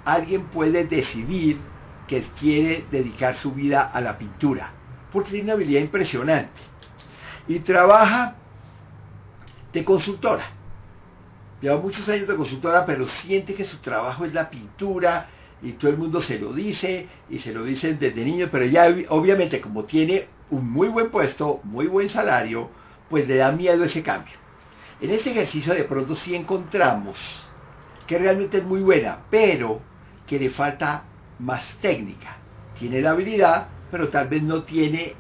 Alguien 0.05 0.45
puede 0.45 0.85
decidir 0.85 1.57
que 2.07 2.23
quiere 2.39 2.85
dedicar 2.89 3.35
su 3.35 3.51
vida 3.51 3.83
a 3.83 4.01
la 4.01 4.17
pintura, 4.17 4.71
porque 5.11 5.31
tiene 5.31 5.45
una 5.45 5.53
habilidad 5.53 5.81
impresionante. 5.81 6.61
Y 7.47 7.59
trabaja 7.59 8.35
de 9.71 9.83
consultora. 9.83 10.45
Lleva 11.61 11.77
muchos 11.77 12.07
años 12.09 12.27
de 12.27 12.35
consultora, 12.35 12.85
pero 12.85 13.07
siente 13.07 13.53
que 13.53 13.65
su 13.65 13.77
trabajo 13.77 14.25
es 14.25 14.33
la 14.33 14.49
pintura 14.49 15.27
y 15.61 15.73
todo 15.73 15.91
el 15.91 15.97
mundo 15.97 16.21
se 16.21 16.39
lo 16.39 16.53
dice 16.53 17.07
y 17.29 17.39
se 17.39 17.53
lo 17.53 17.63
dicen 17.63 17.99
desde 17.99 18.23
niño, 18.23 18.47
pero 18.51 18.65
ya 18.65 18.87
obviamente 19.09 19.59
como 19.59 19.83
tiene 19.83 20.27
un 20.51 20.71
muy 20.71 20.87
buen 20.87 21.09
puesto, 21.09 21.59
muy 21.63 21.87
buen 21.87 22.09
salario, 22.09 22.69
pues 23.09 23.27
le 23.27 23.35
da 23.35 23.51
miedo 23.51 23.83
ese 23.83 24.01
cambio. 24.01 24.33
En 25.01 25.11
este 25.11 25.31
ejercicio 25.31 25.73
de 25.73 25.83
pronto 25.83 26.15
sí 26.15 26.33
encontramos 26.33 27.17
que 28.07 28.17
realmente 28.17 28.57
es 28.57 28.63
muy 28.63 28.81
buena, 28.81 29.19
pero 29.29 29.81
que 30.29 30.39
le 30.39 30.51
falta 30.51 31.05
más 31.39 31.63
técnica. 31.81 32.37
Tiene 32.77 33.01
la 33.01 33.11
habilidad, 33.11 33.69
pero 33.89 34.09
tal 34.09 34.27
vez 34.27 34.43
no 34.43 34.61
tiene 34.61 35.15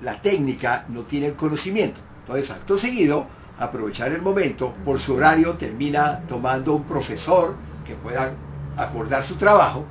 la 0.00 0.22
técnica, 0.22 0.86
no 0.88 1.02
tiene 1.02 1.26
el 1.26 1.34
conocimiento. 1.34 2.00
Entonces, 2.20 2.50
acto 2.50 2.78
seguido, 2.78 3.28
aprovechar 3.58 4.10
el 4.12 4.22
momento, 4.22 4.72
por 4.82 4.98
su 4.98 5.14
horario 5.14 5.52
termina 5.58 6.22
tomando 6.26 6.74
un 6.74 6.84
profesor 6.84 7.58
que 7.84 7.94
pueda 7.96 8.34
acordar 8.74 9.22
su 9.24 9.36
trabajo 9.36 9.84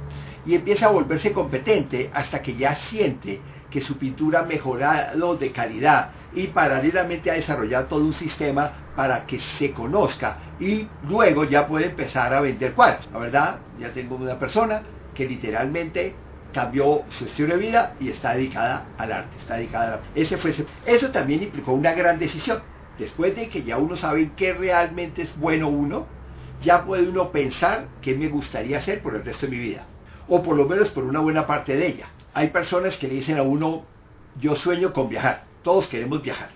y 0.44 0.56
empieza 0.56 0.88
a 0.88 0.92
volverse 0.92 1.32
competente 1.32 2.10
hasta 2.12 2.42
que 2.42 2.56
ya 2.56 2.74
siente 2.76 3.42
que 3.70 3.80
su 3.80 4.00
pintura 4.00 4.40
ha 4.40 4.46
mejorado 4.46 5.38
de 5.38 5.52
calidad 5.52 6.10
y 6.36 6.48
paralelamente 6.48 7.30
ha 7.32 7.36
desarrollado 7.36 7.86
todo 7.88 8.04
un 8.04 8.14
sistema 8.14 8.72
para 8.96 9.26
que 9.26 9.40
se 9.40 9.72
conozca 9.72 10.38
y 10.60 10.88
luego 11.08 11.44
ya 11.44 11.68
puede 11.68 11.88
empezar 11.88 12.34
a 12.34 12.42
vender 12.42 12.74
cuadros. 12.74 13.10
La 13.12 13.20
verdad, 13.20 13.60
ya 13.80 13.92
tengo 13.92 14.16
una 14.16 14.38
persona 14.38 14.82
que 15.14 15.28
literalmente 15.28 16.16
cambió 16.54 17.04
su 17.10 17.26
estilo 17.26 17.56
de 17.56 17.60
vida 17.60 17.96
y 18.00 18.10
está 18.10 18.34
dedicada 18.36 18.86
al 18.98 19.12
arte, 19.12 19.38
está 19.40 19.56
dedicada 19.56 20.02
ese 20.14 20.38
fue 20.38 20.54
eso 20.86 21.10
también 21.12 21.44
implicó 21.44 21.74
una 21.74 21.94
gran 21.94 22.20
decisión. 22.20 22.62
Después 22.98 23.36
de 23.36 23.50
que 23.50 23.64
ya 23.64 23.78
uno 23.78 23.96
sabe 23.96 24.32
qué 24.38 24.54
realmente 24.54 25.24
es 25.24 25.36
bueno 25.40 25.68
uno, 25.68 26.06
ya 26.62 26.86
puede 26.86 27.10
uno 27.10 27.32
pensar 27.32 27.88
qué 28.02 28.16
me 28.16 28.28
gustaría 28.30 28.78
hacer 28.78 29.02
por 29.02 29.16
el 29.16 29.26
resto 29.26 29.48
de 29.48 29.52
mi 29.52 29.58
vida. 29.58 29.86
o 30.28 30.42
por 30.42 30.56
lo 30.56 30.66
menos 30.66 30.90
por 30.92 31.04
una 31.04 31.20
buena 31.20 31.46
parte 31.46 31.76
de 31.76 31.88
ella. 31.88 32.08
Hay 32.34 32.50
personas 32.50 32.98
que 32.98 33.08
le 33.08 33.16
dicen 33.16 33.38
a 33.38 33.44
uno, 33.44 33.84
yo 34.40 34.56
sueño 34.56 34.94
con 34.94 35.10
viajar, 35.10 35.44
todos 35.64 35.88
queremos 35.88 36.22
viajar, 36.22 36.50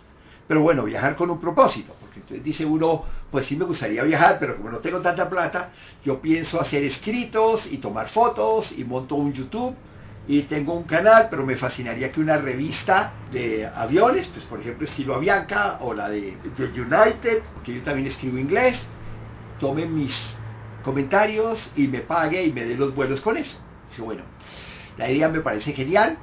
pero 0.48 0.62
bueno, 0.62 0.84
viajar 0.84 1.16
con 1.16 1.30
un 1.30 1.40
propósito, 1.40 1.96
porque 2.00 2.20
entonces 2.20 2.44
dice 2.44 2.66
uno, 2.66 3.04
pues 3.32 3.46
sí 3.46 3.56
me 3.56 3.66
gustaría 3.66 4.04
viajar, 4.04 4.38
pero 4.40 4.58
como 4.58 4.70
no 4.70 4.78
tengo 4.78 5.02
tanta 5.02 5.30
plata, 5.30 5.72
yo 6.06 6.22
pienso 6.22 6.62
hacer 6.62 6.84
escritos 6.84 7.68
y 7.72 7.78
tomar 7.78 8.10
fotos 8.10 8.72
y 8.78 8.84
monto 8.84 9.16
un 9.16 9.34
YouTube 9.34 9.76
y 10.28 10.42
tengo 10.44 10.74
un 10.74 10.84
canal, 10.84 11.28
pero 11.30 11.46
me 11.46 11.56
fascinaría 11.56 12.12
que 12.12 12.20
una 12.20 12.38
revista 12.38 13.14
de 13.32 13.66
aviones, 13.66 14.28
pues 14.28 14.44
por 14.46 14.60
ejemplo 14.60 14.86
estilo 14.86 15.16
Avianca 15.16 15.78
o 15.82 15.94
la 15.94 16.10
de, 16.10 16.38
United, 16.58 17.44
que 17.64 17.76
yo 17.76 17.82
también 17.84 18.08
escribo 18.08 18.38
inglés, 18.38 18.86
tome 19.60 19.86
mis 19.86 20.14
comentarios 20.84 21.70
y 21.78 21.88
me 21.88 22.00
pague 22.00 22.44
y 22.44 22.52
me 22.52 22.66
dé 22.66 22.76
los 22.76 22.94
vuelos 22.94 23.22
con 23.22 23.38
eso. 23.38 23.58
Dice, 23.90 24.02
bueno, 24.02 24.24
la 24.98 25.10
idea 25.10 25.30
me 25.30 25.40
parece 25.40 25.72
genial, 25.72 26.18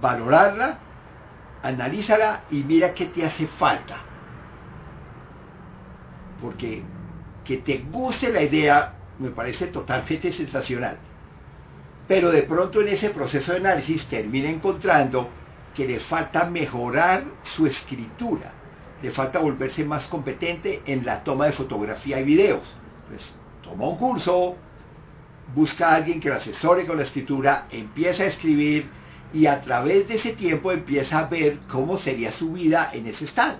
valorarla, 0.00 0.78
analízala 1.64 2.44
y 2.50 2.62
mira 2.62 2.94
qué 2.94 3.06
te 3.06 3.24
hace 3.24 3.46
falta. 3.46 3.96
Porque 6.40 6.82
que 7.44 7.58
te 7.58 7.78
guste 7.78 8.30
la 8.30 8.42
idea 8.42 8.94
me 9.18 9.30
parece 9.30 9.66
totalmente 9.66 10.32
sensacional 10.32 10.98
pero 12.06 12.30
de 12.30 12.42
pronto 12.42 12.80
en 12.80 12.88
ese 12.88 13.10
proceso 13.10 13.52
de 13.52 13.58
análisis 13.58 14.04
termina 14.06 14.50
encontrando 14.50 15.28
que 15.74 15.86
le 15.86 16.00
falta 16.00 16.44
mejorar 16.44 17.24
su 17.42 17.66
escritura, 17.66 18.52
le 19.02 19.10
falta 19.10 19.38
volverse 19.38 19.84
más 19.84 20.06
competente 20.06 20.82
en 20.86 21.04
la 21.04 21.24
toma 21.24 21.46
de 21.46 21.52
fotografía 21.52 22.20
y 22.20 22.24
videos. 22.24 22.62
Pues 23.08 23.22
toma 23.62 23.88
un 23.88 23.96
curso, 23.96 24.56
busca 25.54 25.90
a 25.90 25.94
alguien 25.96 26.20
que 26.20 26.28
lo 26.28 26.36
asesore 26.36 26.86
con 26.86 26.98
la 26.98 27.02
escritura, 27.04 27.66
empieza 27.70 28.24
a 28.24 28.26
escribir 28.26 28.88
y 29.34 29.46
a 29.46 29.60
través 29.60 30.06
de 30.08 30.14
ese 30.14 30.32
tiempo 30.32 30.70
empieza 30.70 31.18
a 31.18 31.26
ver 31.26 31.58
cómo 31.68 31.98
sería 31.98 32.30
su 32.30 32.52
vida 32.52 32.90
en 32.92 33.08
ese 33.08 33.24
estado. 33.24 33.58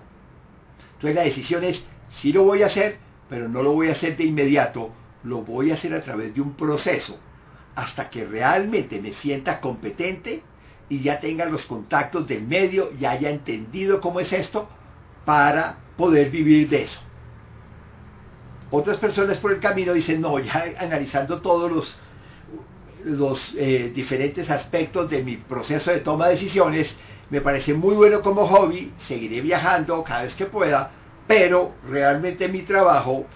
Entonces 0.94 1.16
la 1.16 1.24
decisión 1.24 1.64
es, 1.64 1.82
sí 2.08 2.32
lo 2.32 2.44
voy 2.44 2.62
a 2.62 2.66
hacer, 2.66 2.98
pero 3.28 3.48
no 3.48 3.62
lo 3.62 3.72
voy 3.72 3.88
a 3.88 3.92
hacer 3.92 4.16
de 4.16 4.24
inmediato, 4.24 4.92
lo 5.24 5.42
voy 5.42 5.72
a 5.72 5.74
hacer 5.74 5.92
a 5.92 6.02
través 6.02 6.32
de 6.34 6.40
un 6.40 6.54
proceso 6.54 7.18
hasta 7.74 8.08
que 8.08 8.24
realmente 8.24 9.00
me 9.00 9.12
sienta 9.14 9.60
competente 9.60 10.42
y 10.88 11.00
ya 11.00 11.18
tenga 11.18 11.46
los 11.46 11.66
contactos 11.66 12.28
del 12.28 12.46
medio 12.46 12.90
y 12.98 13.04
haya 13.04 13.30
entendido 13.30 14.00
cómo 14.00 14.20
es 14.20 14.32
esto 14.32 14.68
para 15.24 15.78
poder 15.96 16.30
vivir 16.30 16.68
de 16.68 16.82
eso. 16.82 17.00
Otras 18.70 18.98
personas 18.98 19.38
por 19.38 19.52
el 19.52 19.60
camino 19.60 19.92
dicen, 19.92 20.20
no, 20.20 20.38
ya 20.38 20.64
analizando 20.78 21.40
todos 21.40 21.70
los, 21.70 21.98
los 23.04 23.54
eh, 23.56 23.92
diferentes 23.94 24.50
aspectos 24.50 25.10
de 25.10 25.22
mi 25.22 25.36
proceso 25.36 25.90
de 25.90 26.00
toma 26.00 26.26
de 26.26 26.34
decisiones, 26.34 26.94
me 27.30 27.40
parece 27.40 27.74
muy 27.74 27.94
bueno 27.94 28.22
como 28.22 28.46
hobby, 28.46 28.92
seguiré 29.06 29.40
viajando 29.40 30.02
cada 30.02 30.22
vez 30.22 30.34
que 30.34 30.46
pueda, 30.46 30.90
pero 31.26 31.72
realmente 31.88 32.48
mi 32.48 32.62
trabajo, 32.62 33.26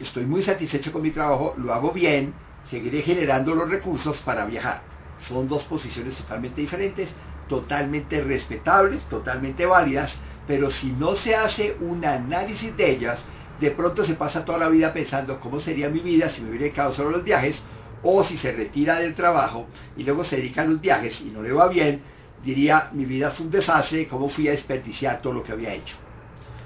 estoy 0.00 0.24
muy 0.24 0.42
satisfecho 0.42 0.92
con 0.92 1.02
mi 1.02 1.10
trabajo, 1.10 1.54
lo 1.58 1.72
hago 1.72 1.92
bien, 1.92 2.34
seguiré 2.70 3.02
generando 3.02 3.54
los 3.54 3.68
recursos 3.68 4.20
para 4.20 4.44
viajar. 4.44 4.82
Son 5.28 5.48
dos 5.48 5.64
posiciones 5.64 6.16
totalmente 6.16 6.60
diferentes, 6.60 7.10
totalmente 7.48 8.22
respetables, 8.22 9.02
totalmente 9.04 9.66
válidas, 9.66 10.14
pero 10.46 10.70
si 10.70 10.90
no 10.92 11.14
se 11.14 11.34
hace 11.34 11.76
un 11.80 12.04
análisis 12.04 12.76
de 12.76 12.90
ellas, 12.90 13.24
de 13.60 13.70
pronto 13.70 14.04
se 14.04 14.14
pasa 14.14 14.44
toda 14.44 14.58
la 14.58 14.68
vida 14.68 14.92
pensando 14.92 15.38
cómo 15.38 15.60
sería 15.60 15.88
mi 15.88 16.00
vida 16.00 16.30
si 16.30 16.40
me 16.40 16.48
hubiera 16.48 16.64
dedicado 16.64 16.92
solo 16.94 17.10
los 17.10 17.24
viajes, 17.24 17.62
o 18.02 18.24
si 18.24 18.36
se 18.36 18.52
retira 18.52 18.96
del 18.96 19.14
trabajo 19.14 19.66
y 19.96 20.02
luego 20.02 20.24
se 20.24 20.36
dedica 20.36 20.62
a 20.62 20.66
los 20.66 20.80
viajes 20.80 21.20
y 21.20 21.26
no 21.26 21.42
le 21.42 21.52
va 21.52 21.68
bien, 21.68 22.02
diría, 22.42 22.90
mi 22.92 23.04
vida 23.04 23.28
es 23.28 23.40
un 23.40 23.50
desastre, 23.50 24.08
cómo 24.08 24.28
fui 24.28 24.48
a 24.48 24.52
desperdiciar 24.52 25.20
todo 25.22 25.32
lo 25.32 25.42
que 25.42 25.52
había 25.52 25.74
hecho. 25.74 25.96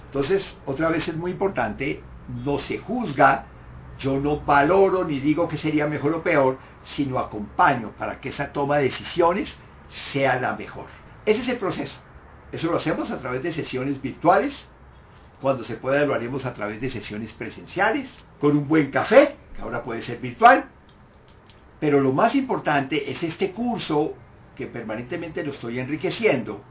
Entonces, 0.07 0.57
otra 0.65 0.89
vez 0.89 1.07
es 1.09 1.17
muy 1.17 1.33
importante, 1.33 2.03
no 2.45 2.59
se 2.59 2.79
juzga 2.79 3.47
yo 3.99 4.21
no 4.21 4.41
valoro 4.41 5.05
ni 5.05 5.21
digo 5.21 5.49
que 5.49 5.57
sería 5.57 5.87
mejor 5.87 6.15
o 6.15 6.23
peor, 6.23 6.59
sino 6.83 7.19
acompaño 7.19 7.93
para 7.99 8.21
que 8.21 8.29
esa 8.29 8.53
toma 8.53 8.77
de 8.77 8.85
decisiones 8.85 9.53
sea 10.13 10.39
la 10.41 10.55
mejor. 10.55 10.87
Ese 11.25 11.43
es 11.43 11.49
el 11.49 11.59
proceso. 11.59 11.97
Eso 12.53 12.71
lo 12.71 12.77
hacemos 12.77 13.11
a 13.11 13.19
través 13.19 13.43
de 13.43 13.53
sesiones 13.53 14.01
virtuales. 14.01 14.67
Cuando 15.41 15.65
se 15.65 15.77
pueda 15.77 16.05
lo 16.05 16.15
haremos 16.15 16.45
a 16.45 16.55
través 16.55 16.81
de 16.81 16.91
sesiones 16.91 17.33
presenciales, 17.33 18.11
con 18.41 18.57
un 18.57 18.69
buen 18.69 18.91
café, 18.91 19.37
que 19.55 19.63
ahora 19.63 19.83
puede 19.83 20.03
ser 20.03 20.19
virtual. 20.19 20.67
Pero 21.81 22.01
lo 22.01 22.13
más 22.13 22.35
importante 22.35 23.11
es 23.11 23.23
este 23.23 23.53
curso 23.53 24.15
que 24.55 24.67
permanentemente 24.67 25.45
lo 25.45 25.53
estoy 25.53 25.79
enriqueciendo 25.79 26.63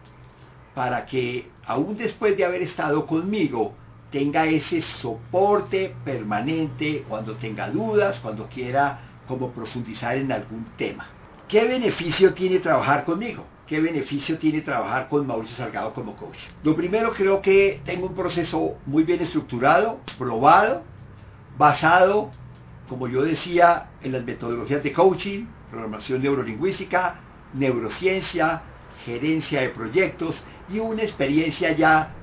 para 0.74 1.06
que 1.06 1.50
aún 1.66 1.96
después 1.98 2.36
de 2.36 2.46
haber 2.46 2.62
estado 2.62 3.06
conmigo, 3.06 3.74
tenga 4.12 4.46
ese 4.46 4.82
soporte 4.82 5.96
permanente 6.04 7.06
cuando 7.08 7.36
tenga 7.36 7.70
dudas, 7.70 8.20
cuando 8.22 8.48
quiera 8.48 9.00
como 9.28 9.52
profundizar 9.52 10.18
en 10.18 10.32
algún 10.32 10.66
tema. 10.78 11.08
¿Qué 11.48 11.66
beneficio 11.66 12.34
tiene 12.34 12.60
trabajar 12.60 13.06
conmigo? 13.06 13.46
¿Qué 13.68 13.80
beneficio 13.80 14.38
tiene 14.38 14.62
trabajar 14.62 15.08
con 15.08 15.26
Mauricio 15.26 15.56
Salgado 15.56 15.94
como 15.94 16.16
coach? 16.16 16.38
Lo 16.64 16.76
primero 16.76 17.14
creo 17.14 17.42
que 17.42 17.82
tengo 17.84 18.08
un 18.08 18.16
proceso 18.16 18.78
muy 18.86 19.04
bien 19.04 19.22
estructurado, 19.22 20.00
probado, 20.18 20.84
basado, 21.58 22.32
como 22.88 23.08
yo 23.08 23.24
decía, 23.24 23.90
en 24.02 24.12
las 24.12 24.24
metodologías 24.24 24.84
de 24.84 24.94
coaching, 24.94 25.46
programación 25.70 26.22
neurolingüística, 26.22 27.20
neurociencia, 27.54 28.62
gerencia 29.06 29.62
de 29.62 29.70
proyectos 29.70 30.36
y 30.70 30.80
una 30.80 31.04
experiencia 31.04 31.72
ya 31.72 32.14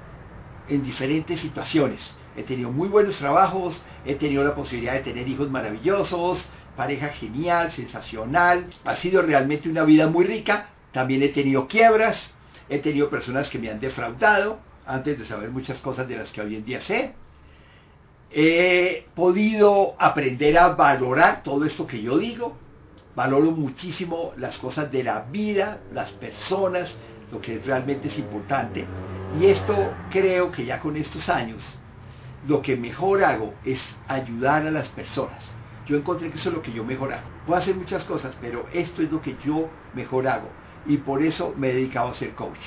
en 0.68 0.82
diferentes 0.82 1.40
situaciones. 1.40 2.16
He 2.36 2.44
tenido 2.44 2.70
muy 2.70 2.88
buenos 2.88 3.18
trabajos, 3.18 3.82
he 4.04 4.14
tenido 4.14 4.42
la 4.44 4.54
posibilidad 4.54 4.94
de 4.94 5.00
tener 5.00 5.28
hijos 5.28 5.50
maravillosos, 5.50 6.48
pareja 6.76 7.08
genial, 7.08 7.70
sensacional. 7.70 8.66
Ha 8.84 8.94
sido 8.94 9.22
realmente 9.22 9.68
una 9.68 9.84
vida 9.84 10.06
muy 10.06 10.24
rica. 10.24 10.68
También 10.92 11.22
he 11.22 11.28
tenido 11.28 11.68
quiebras, 11.68 12.30
he 12.68 12.78
tenido 12.78 13.10
personas 13.10 13.48
que 13.48 13.58
me 13.58 13.70
han 13.70 13.80
defraudado 13.80 14.60
antes 14.86 15.18
de 15.18 15.24
saber 15.24 15.50
muchas 15.50 15.78
cosas 15.78 16.08
de 16.08 16.16
las 16.16 16.30
que 16.30 16.40
hoy 16.40 16.56
en 16.56 16.64
día 16.64 16.80
sé. 16.80 17.14
He 18.34 19.06
podido 19.14 19.94
aprender 19.98 20.56
a 20.56 20.68
valorar 20.70 21.42
todo 21.42 21.66
esto 21.66 21.86
que 21.86 22.00
yo 22.00 22.16
digo. 22.16 22.56
Valoro 23.14 23.50
muchísimo 23.50 24.32
las 24.38 24.56
cosas 24.56 24.90
de 24.90 25.04
la 25.04 25.20
vida, 25.30 25.80
las 25.92 26.12
personas, 26.12 26.96
lo 27.30 27.42
que 27.42 27.58
realmente 27.58 28.08
es 28.08 28.18
importante. 28.18 28.86
Y 29.38 29.46
esto 29.46 29.74
creo 30.10 30.50
que 30.50 30.64
ya 30.64 30.80
con 30.80 30.96
estos 30.96 31.28
años, 31.28 31.62
lo 32.46 32.62
que 32.62 32.74
mejor 32.76 33.22
hago 33.22 33.52
es 33.64 33.82
ayudar 34.08 34.66
a 34.66 34.70
las 34.70 34.88
personas. 34.88 35.44
Yo 35.86 35.96
encontré 35.96 36.30
que 36.30 36.38
eso 36.38 36.48
es 36.48 36.54
lo 36.54 36.62
que 36.62 36.72
yo 36.72 36.84
mejor 36.84 37.12
hago. 37.12 37.28
Puedo 37.46 37.58
hacer 37.58 37.74
muchas 37.74 38.04
cosas, 38.04 38.34
pero 38.40 38.66
esto 38.72 39.02
es 39.02 39.12
lo 39.12 39.20
que 39.20 39.36
yo 39.44 39.68
mejor 39.92 40.26
hago. 40.26 40.48
Y 40.86 40.96
por 40.96 41.22
eso 41.22 41.54
me 41.56 41.68
he 41.68 41.74
dedicado 41.74 42.08
a 42.08 42.14
ser 42.14 42.34
coach. 42.34 42.60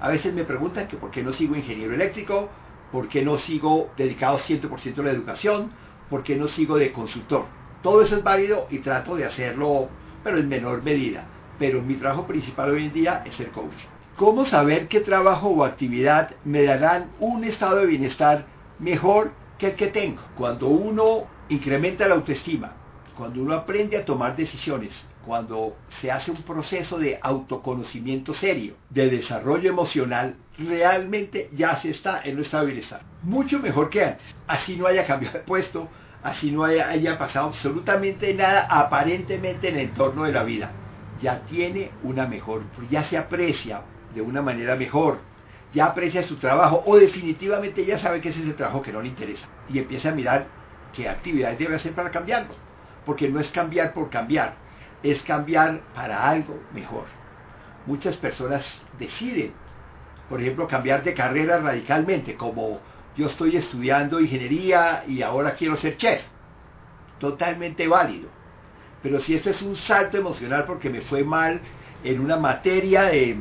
A 0.00 0.08
veces 0.08 0.34
me 0.34 0.44
preguntan 0.44 0.86
que 0.86 0.98
por 0.98 1.10
qué 1.10 1.22
no 1.22 1.32
sigo 1.32 1.56
ingeniero 1.56 1.94
eléctrico, 1.94 2.50
por 2.92 3.08
qué 3.08 3.22
no 3.22 3.38
sigo 3.38 3.90
dedicado 3.96 4.38
100% 4.38 4.98
a 4.98 5.02
la 5.02 5.10
educación, 5.10 5.72
por 6.08 6.22
qué 6.22 6.36
no 6.36 6.48
sigo 6.48 6.76
de 6.76 6.92
consultor. 6.92 7.46
Todo 7.82 8.02
eso 8.02 8.16
es 8.16 8.24
válido 8.24 8.66
y 8.70 8.78
trato 8.78 9.16
de 9.16 9.24
hacerlo, 9.24 9.88
pero 10.24 10.38
en 10.38 10.48
menor 10.48 10.82
medida. 10.82 11.26
Pero 11.58 11.82
mi 11.82 11.94
trabajo 11.94 12.26
principal 12.26 12.70
hoy 12.70 12.86
en 12.86 12.92
día 12.92 13.22
es 13.24 13.34
ser 13.34 13.50
coach. 13.50 13.74
¿Cómo 14.16 14.44
saber 14.44 14.88
qué 14.88 15.00
trabajo 15.00 15.48
o 15.48 15.64
actividad 15.64 16.32
me 16.44 16.64
darán 16.64 17.12
un 17.20 17.44
estado 17.44 17.76
de 17.76 17.86
bienestar 17.86 18.46
mejor 18.78 19.32
que 19.58 19.68
el 19.68 19.74
que 19.74 19.88
tengo? 19.88 20.22
Cuando 20.36 20.68
uno 20.68 21.24
incrementa 21.48 22.08
la 22.08 22.14
autoestima, 22.16 22.72
cuando 23.16 23.42
uno 23.42 23.54
aprende 23.54 23.96
a 23.96 24.04
tomar 24.04 24.34
decisiones, 24.34 25.04
cuando 25.28 25.76
se 26.00 26.10
hace 26.10 26.30
un 26.30 26.40
proceso 26.40 26.98
de 26.98 27.18
autoconocimiento 27.20 28.32
serio, 28.32 28.76
de 28.88 29.10
desarrollo 29.10 29.68
emocional, 29.68 30.36
realmente 30.58 31.50
ya 31.52 31.78
se 31.82 31.90
está 31.90 32.22
en 32.24 32.36
un 32.36 32.40
estado 32.40 32.64
de 32.64 32.72
bienestar. 32.72 33.02
Mucho 33.22 33.58
mejor 33.58 33.90
que 33.90 34.06
antes. 34.06 34.34
Así 34.46 34.74
no 34.76 34.86
haya 34.86 35.06
cambiado 35.06 35.36
de 35.36 35.44
puesto, 35.44 35.86
así 36.22 36.50
no 36.50 36.64
haya, 36.64 36.88
haya 36.88 37.18
pasado 37.18 37.48
absolutamente 37.48 38.32
nada 38.32 38.68
aparentemente 38.70 39.68
en 39.68 39.74
el 39.74 39.88
entorno 39.90 40.24
de 40.24 40.32
la 40.32 40.44
vida. 40.44 40.72
Ya 41.20 41.40
tiene 41.42 41.90
una 42.04 42.26
mejor, 42.26 42.62
ya 42.88 43.04
se 43.04 43.18
aprecia 43.18 43.82
de 44.14 44.22
una 44.22 44.40
manera 44.40 44.76
mejor, 44.76 45.18
ya 45.74 45.84
aprecia 45.84 46.22
su 46.22 46.36
trabajo 46.36 46.82
o 46.86 46.96
definitivamente 46.96 47.84
ya 47.84 47.98
sabe 47.98 48.22
que 48.22 48.30
ese 48.30 48.40
es 48.40 48.46
el 48.46 48.56
trabajo 48.56 48.80
que 48.80 48.94
no 48.94 49.02
le 49.02 49.08
interesa 49.08 49.46
y 49.68 49.78
empieza 49.78 50.08
a 50.08 50.14
mirar 50.14 50.46
qué 50.94 51.06
actividades 51.06 51.58
debe 51.58 51.74
hacer 51.74 51.92
para 51.92 52.10
cambiarlo, 52.10 52.54
porque 53.04 53.28
no 53.28 53.38
es 53.38 53.48
cambiar 53.48 53.92
por 53.92 54.08
cambiar, 54.08 54.66
es 55.02 55.22
cambiar 55.22 55.80
para 55.94 56.28
algo 56.28 56.60
mejor. 56.72 57.04
Muchas 57.86 58.16
personas 58.16 58.64
deciden, 58.98 59.52
por 60.28 60.40
ejemplo, 60.40 60.66
cambiar 60.66 61.02
de 61.02 61.14
carrera 61.14 61.58
radicalmente, 61.58 62.34
como 62.34 62.80
yo 63.16 63.26
estoy 63.26 63.56
estudiando 63.56 64.20
ingeniería 64.20 65.04
y 65.06 65.22
ahora 65.22 65.54
quiero 65.54 65.76
ser 65.76 65.96
chef. 65.96 66.22
Totalmente 67.18 67.88
válido. 67.88 68.28
Pero 69.02 69.20
si 69.20 69.34
esto 69.34 69.50
es 69.50 69.62
un 69.62 69.76
salto 69.76 70.16
emocional 70.16 70.64
porque 70.66 70.90
me 70.90 71.00
fue 71.00 71.24
mal 71.24 71.60
en 72.04 72.20
una 72.20 72.36
materia 72.36 73.04
de 73.04 73.36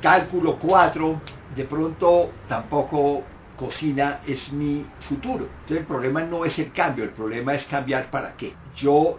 cálculo 0.00 0.58
4, 0.58 1.20
de 1.56 1.64
pronto 1.64 2.32
tampoco 2.48 3.24
cocina 3.56 4.20
es 4.26 4.52
mi 4.52 4.84
futuro. 5.00 5.46
Entonces 5.46 5.78
el 5.78 5.86
problema 5.86 6.22
no 6.22 6.44
es 6.44 6.58
el 6.58 6.72
cambio, 6.72 7.04
el 7.04 7.10
problema 7.10 7.54
es 7.54 7.64
cambiar 7.64 8.10
para 8.10 8.34
qué. 8.36 8.54
Yo 8.76 9.18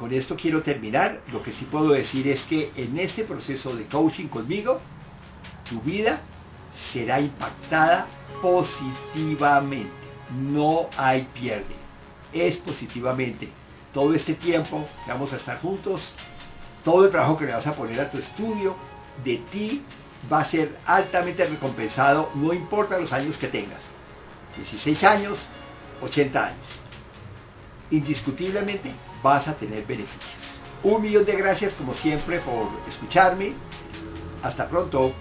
con 0.00 0.14
esto 0.14 0.34
quiero 0.34 0.62
terminar. 0.62 1.20
Lo 1.30 1.42
que 1.42 1.52
sí 1.52 1.66
puedo 1.66 1.90
decir 1.90 2.26
es 2.26 2.40
que 2.44 2.72
en 2.74 2.98
este 2.98 3.24
proceso 3.24 3.76
de 3.76 3.84
coaching 3.84 4.28
conmigo, 4.28 4.80
tu 5.68 5.78
vida 5.82 6.22
será 6.90 7.20
impactada 7.20 8.06
positivamente. 8.40 9.92
No 10.32 10.88
hay 10.96 11.28
pierde. 11.34 11.76
Es 12.32 12.56
positivamente. 12.56 13.50
Todo 13.92 14.14
este 14.14 14.32
tiempo 14.34 14.88
que 15.04 15.12
vamos 15.12 15.34
a 15.34 15.36
estar 15.36 15.60
juntos, 15.60 16.00
todo 16.82 17.04
el 17.04 17.10
trabajo 17.10 17.36
que 17.36 17.44
le 17.44 17.52
vas 17.52 17.66
a 17.66 17.74
poner 17.74 18.00
a 18.00 18.10
tu 18.10 18.16
estudio, 18.16 18.76
de 19.22 19.36
ti 19.52 19.82
va 20.32 20.40
a 20.40 20.44
ser 20.46 20.78
altamente 20.86 21.44
recompensado, 21.46 22.30
no 22.36 22.54
importa 22.54 22.98
los 22.98 23.12
años 23.12 23.36
que 23.36 23.48
tengas. 23.48 23.82
16 24.56 25.04
años, 25.04 25.38
80 26.00 26.46
años. 26.46 26.66
Indiscutiblemente 27.90 28.94
vas 29.22 29.46
a 29.48 29.54
tener 29.54 29.86
beneficios. 29.86 30.24
Un 30.82 31.02
millón 31.02 31.24
de 31.24 31.36
gracias 31.36 31.74
como 31.74 31.94
siempre 31.94 32.40
por 32.40 32.68
escucharme. 32.88 33.52
Hasta 34.42 34.68
pronto. 34.68 35.12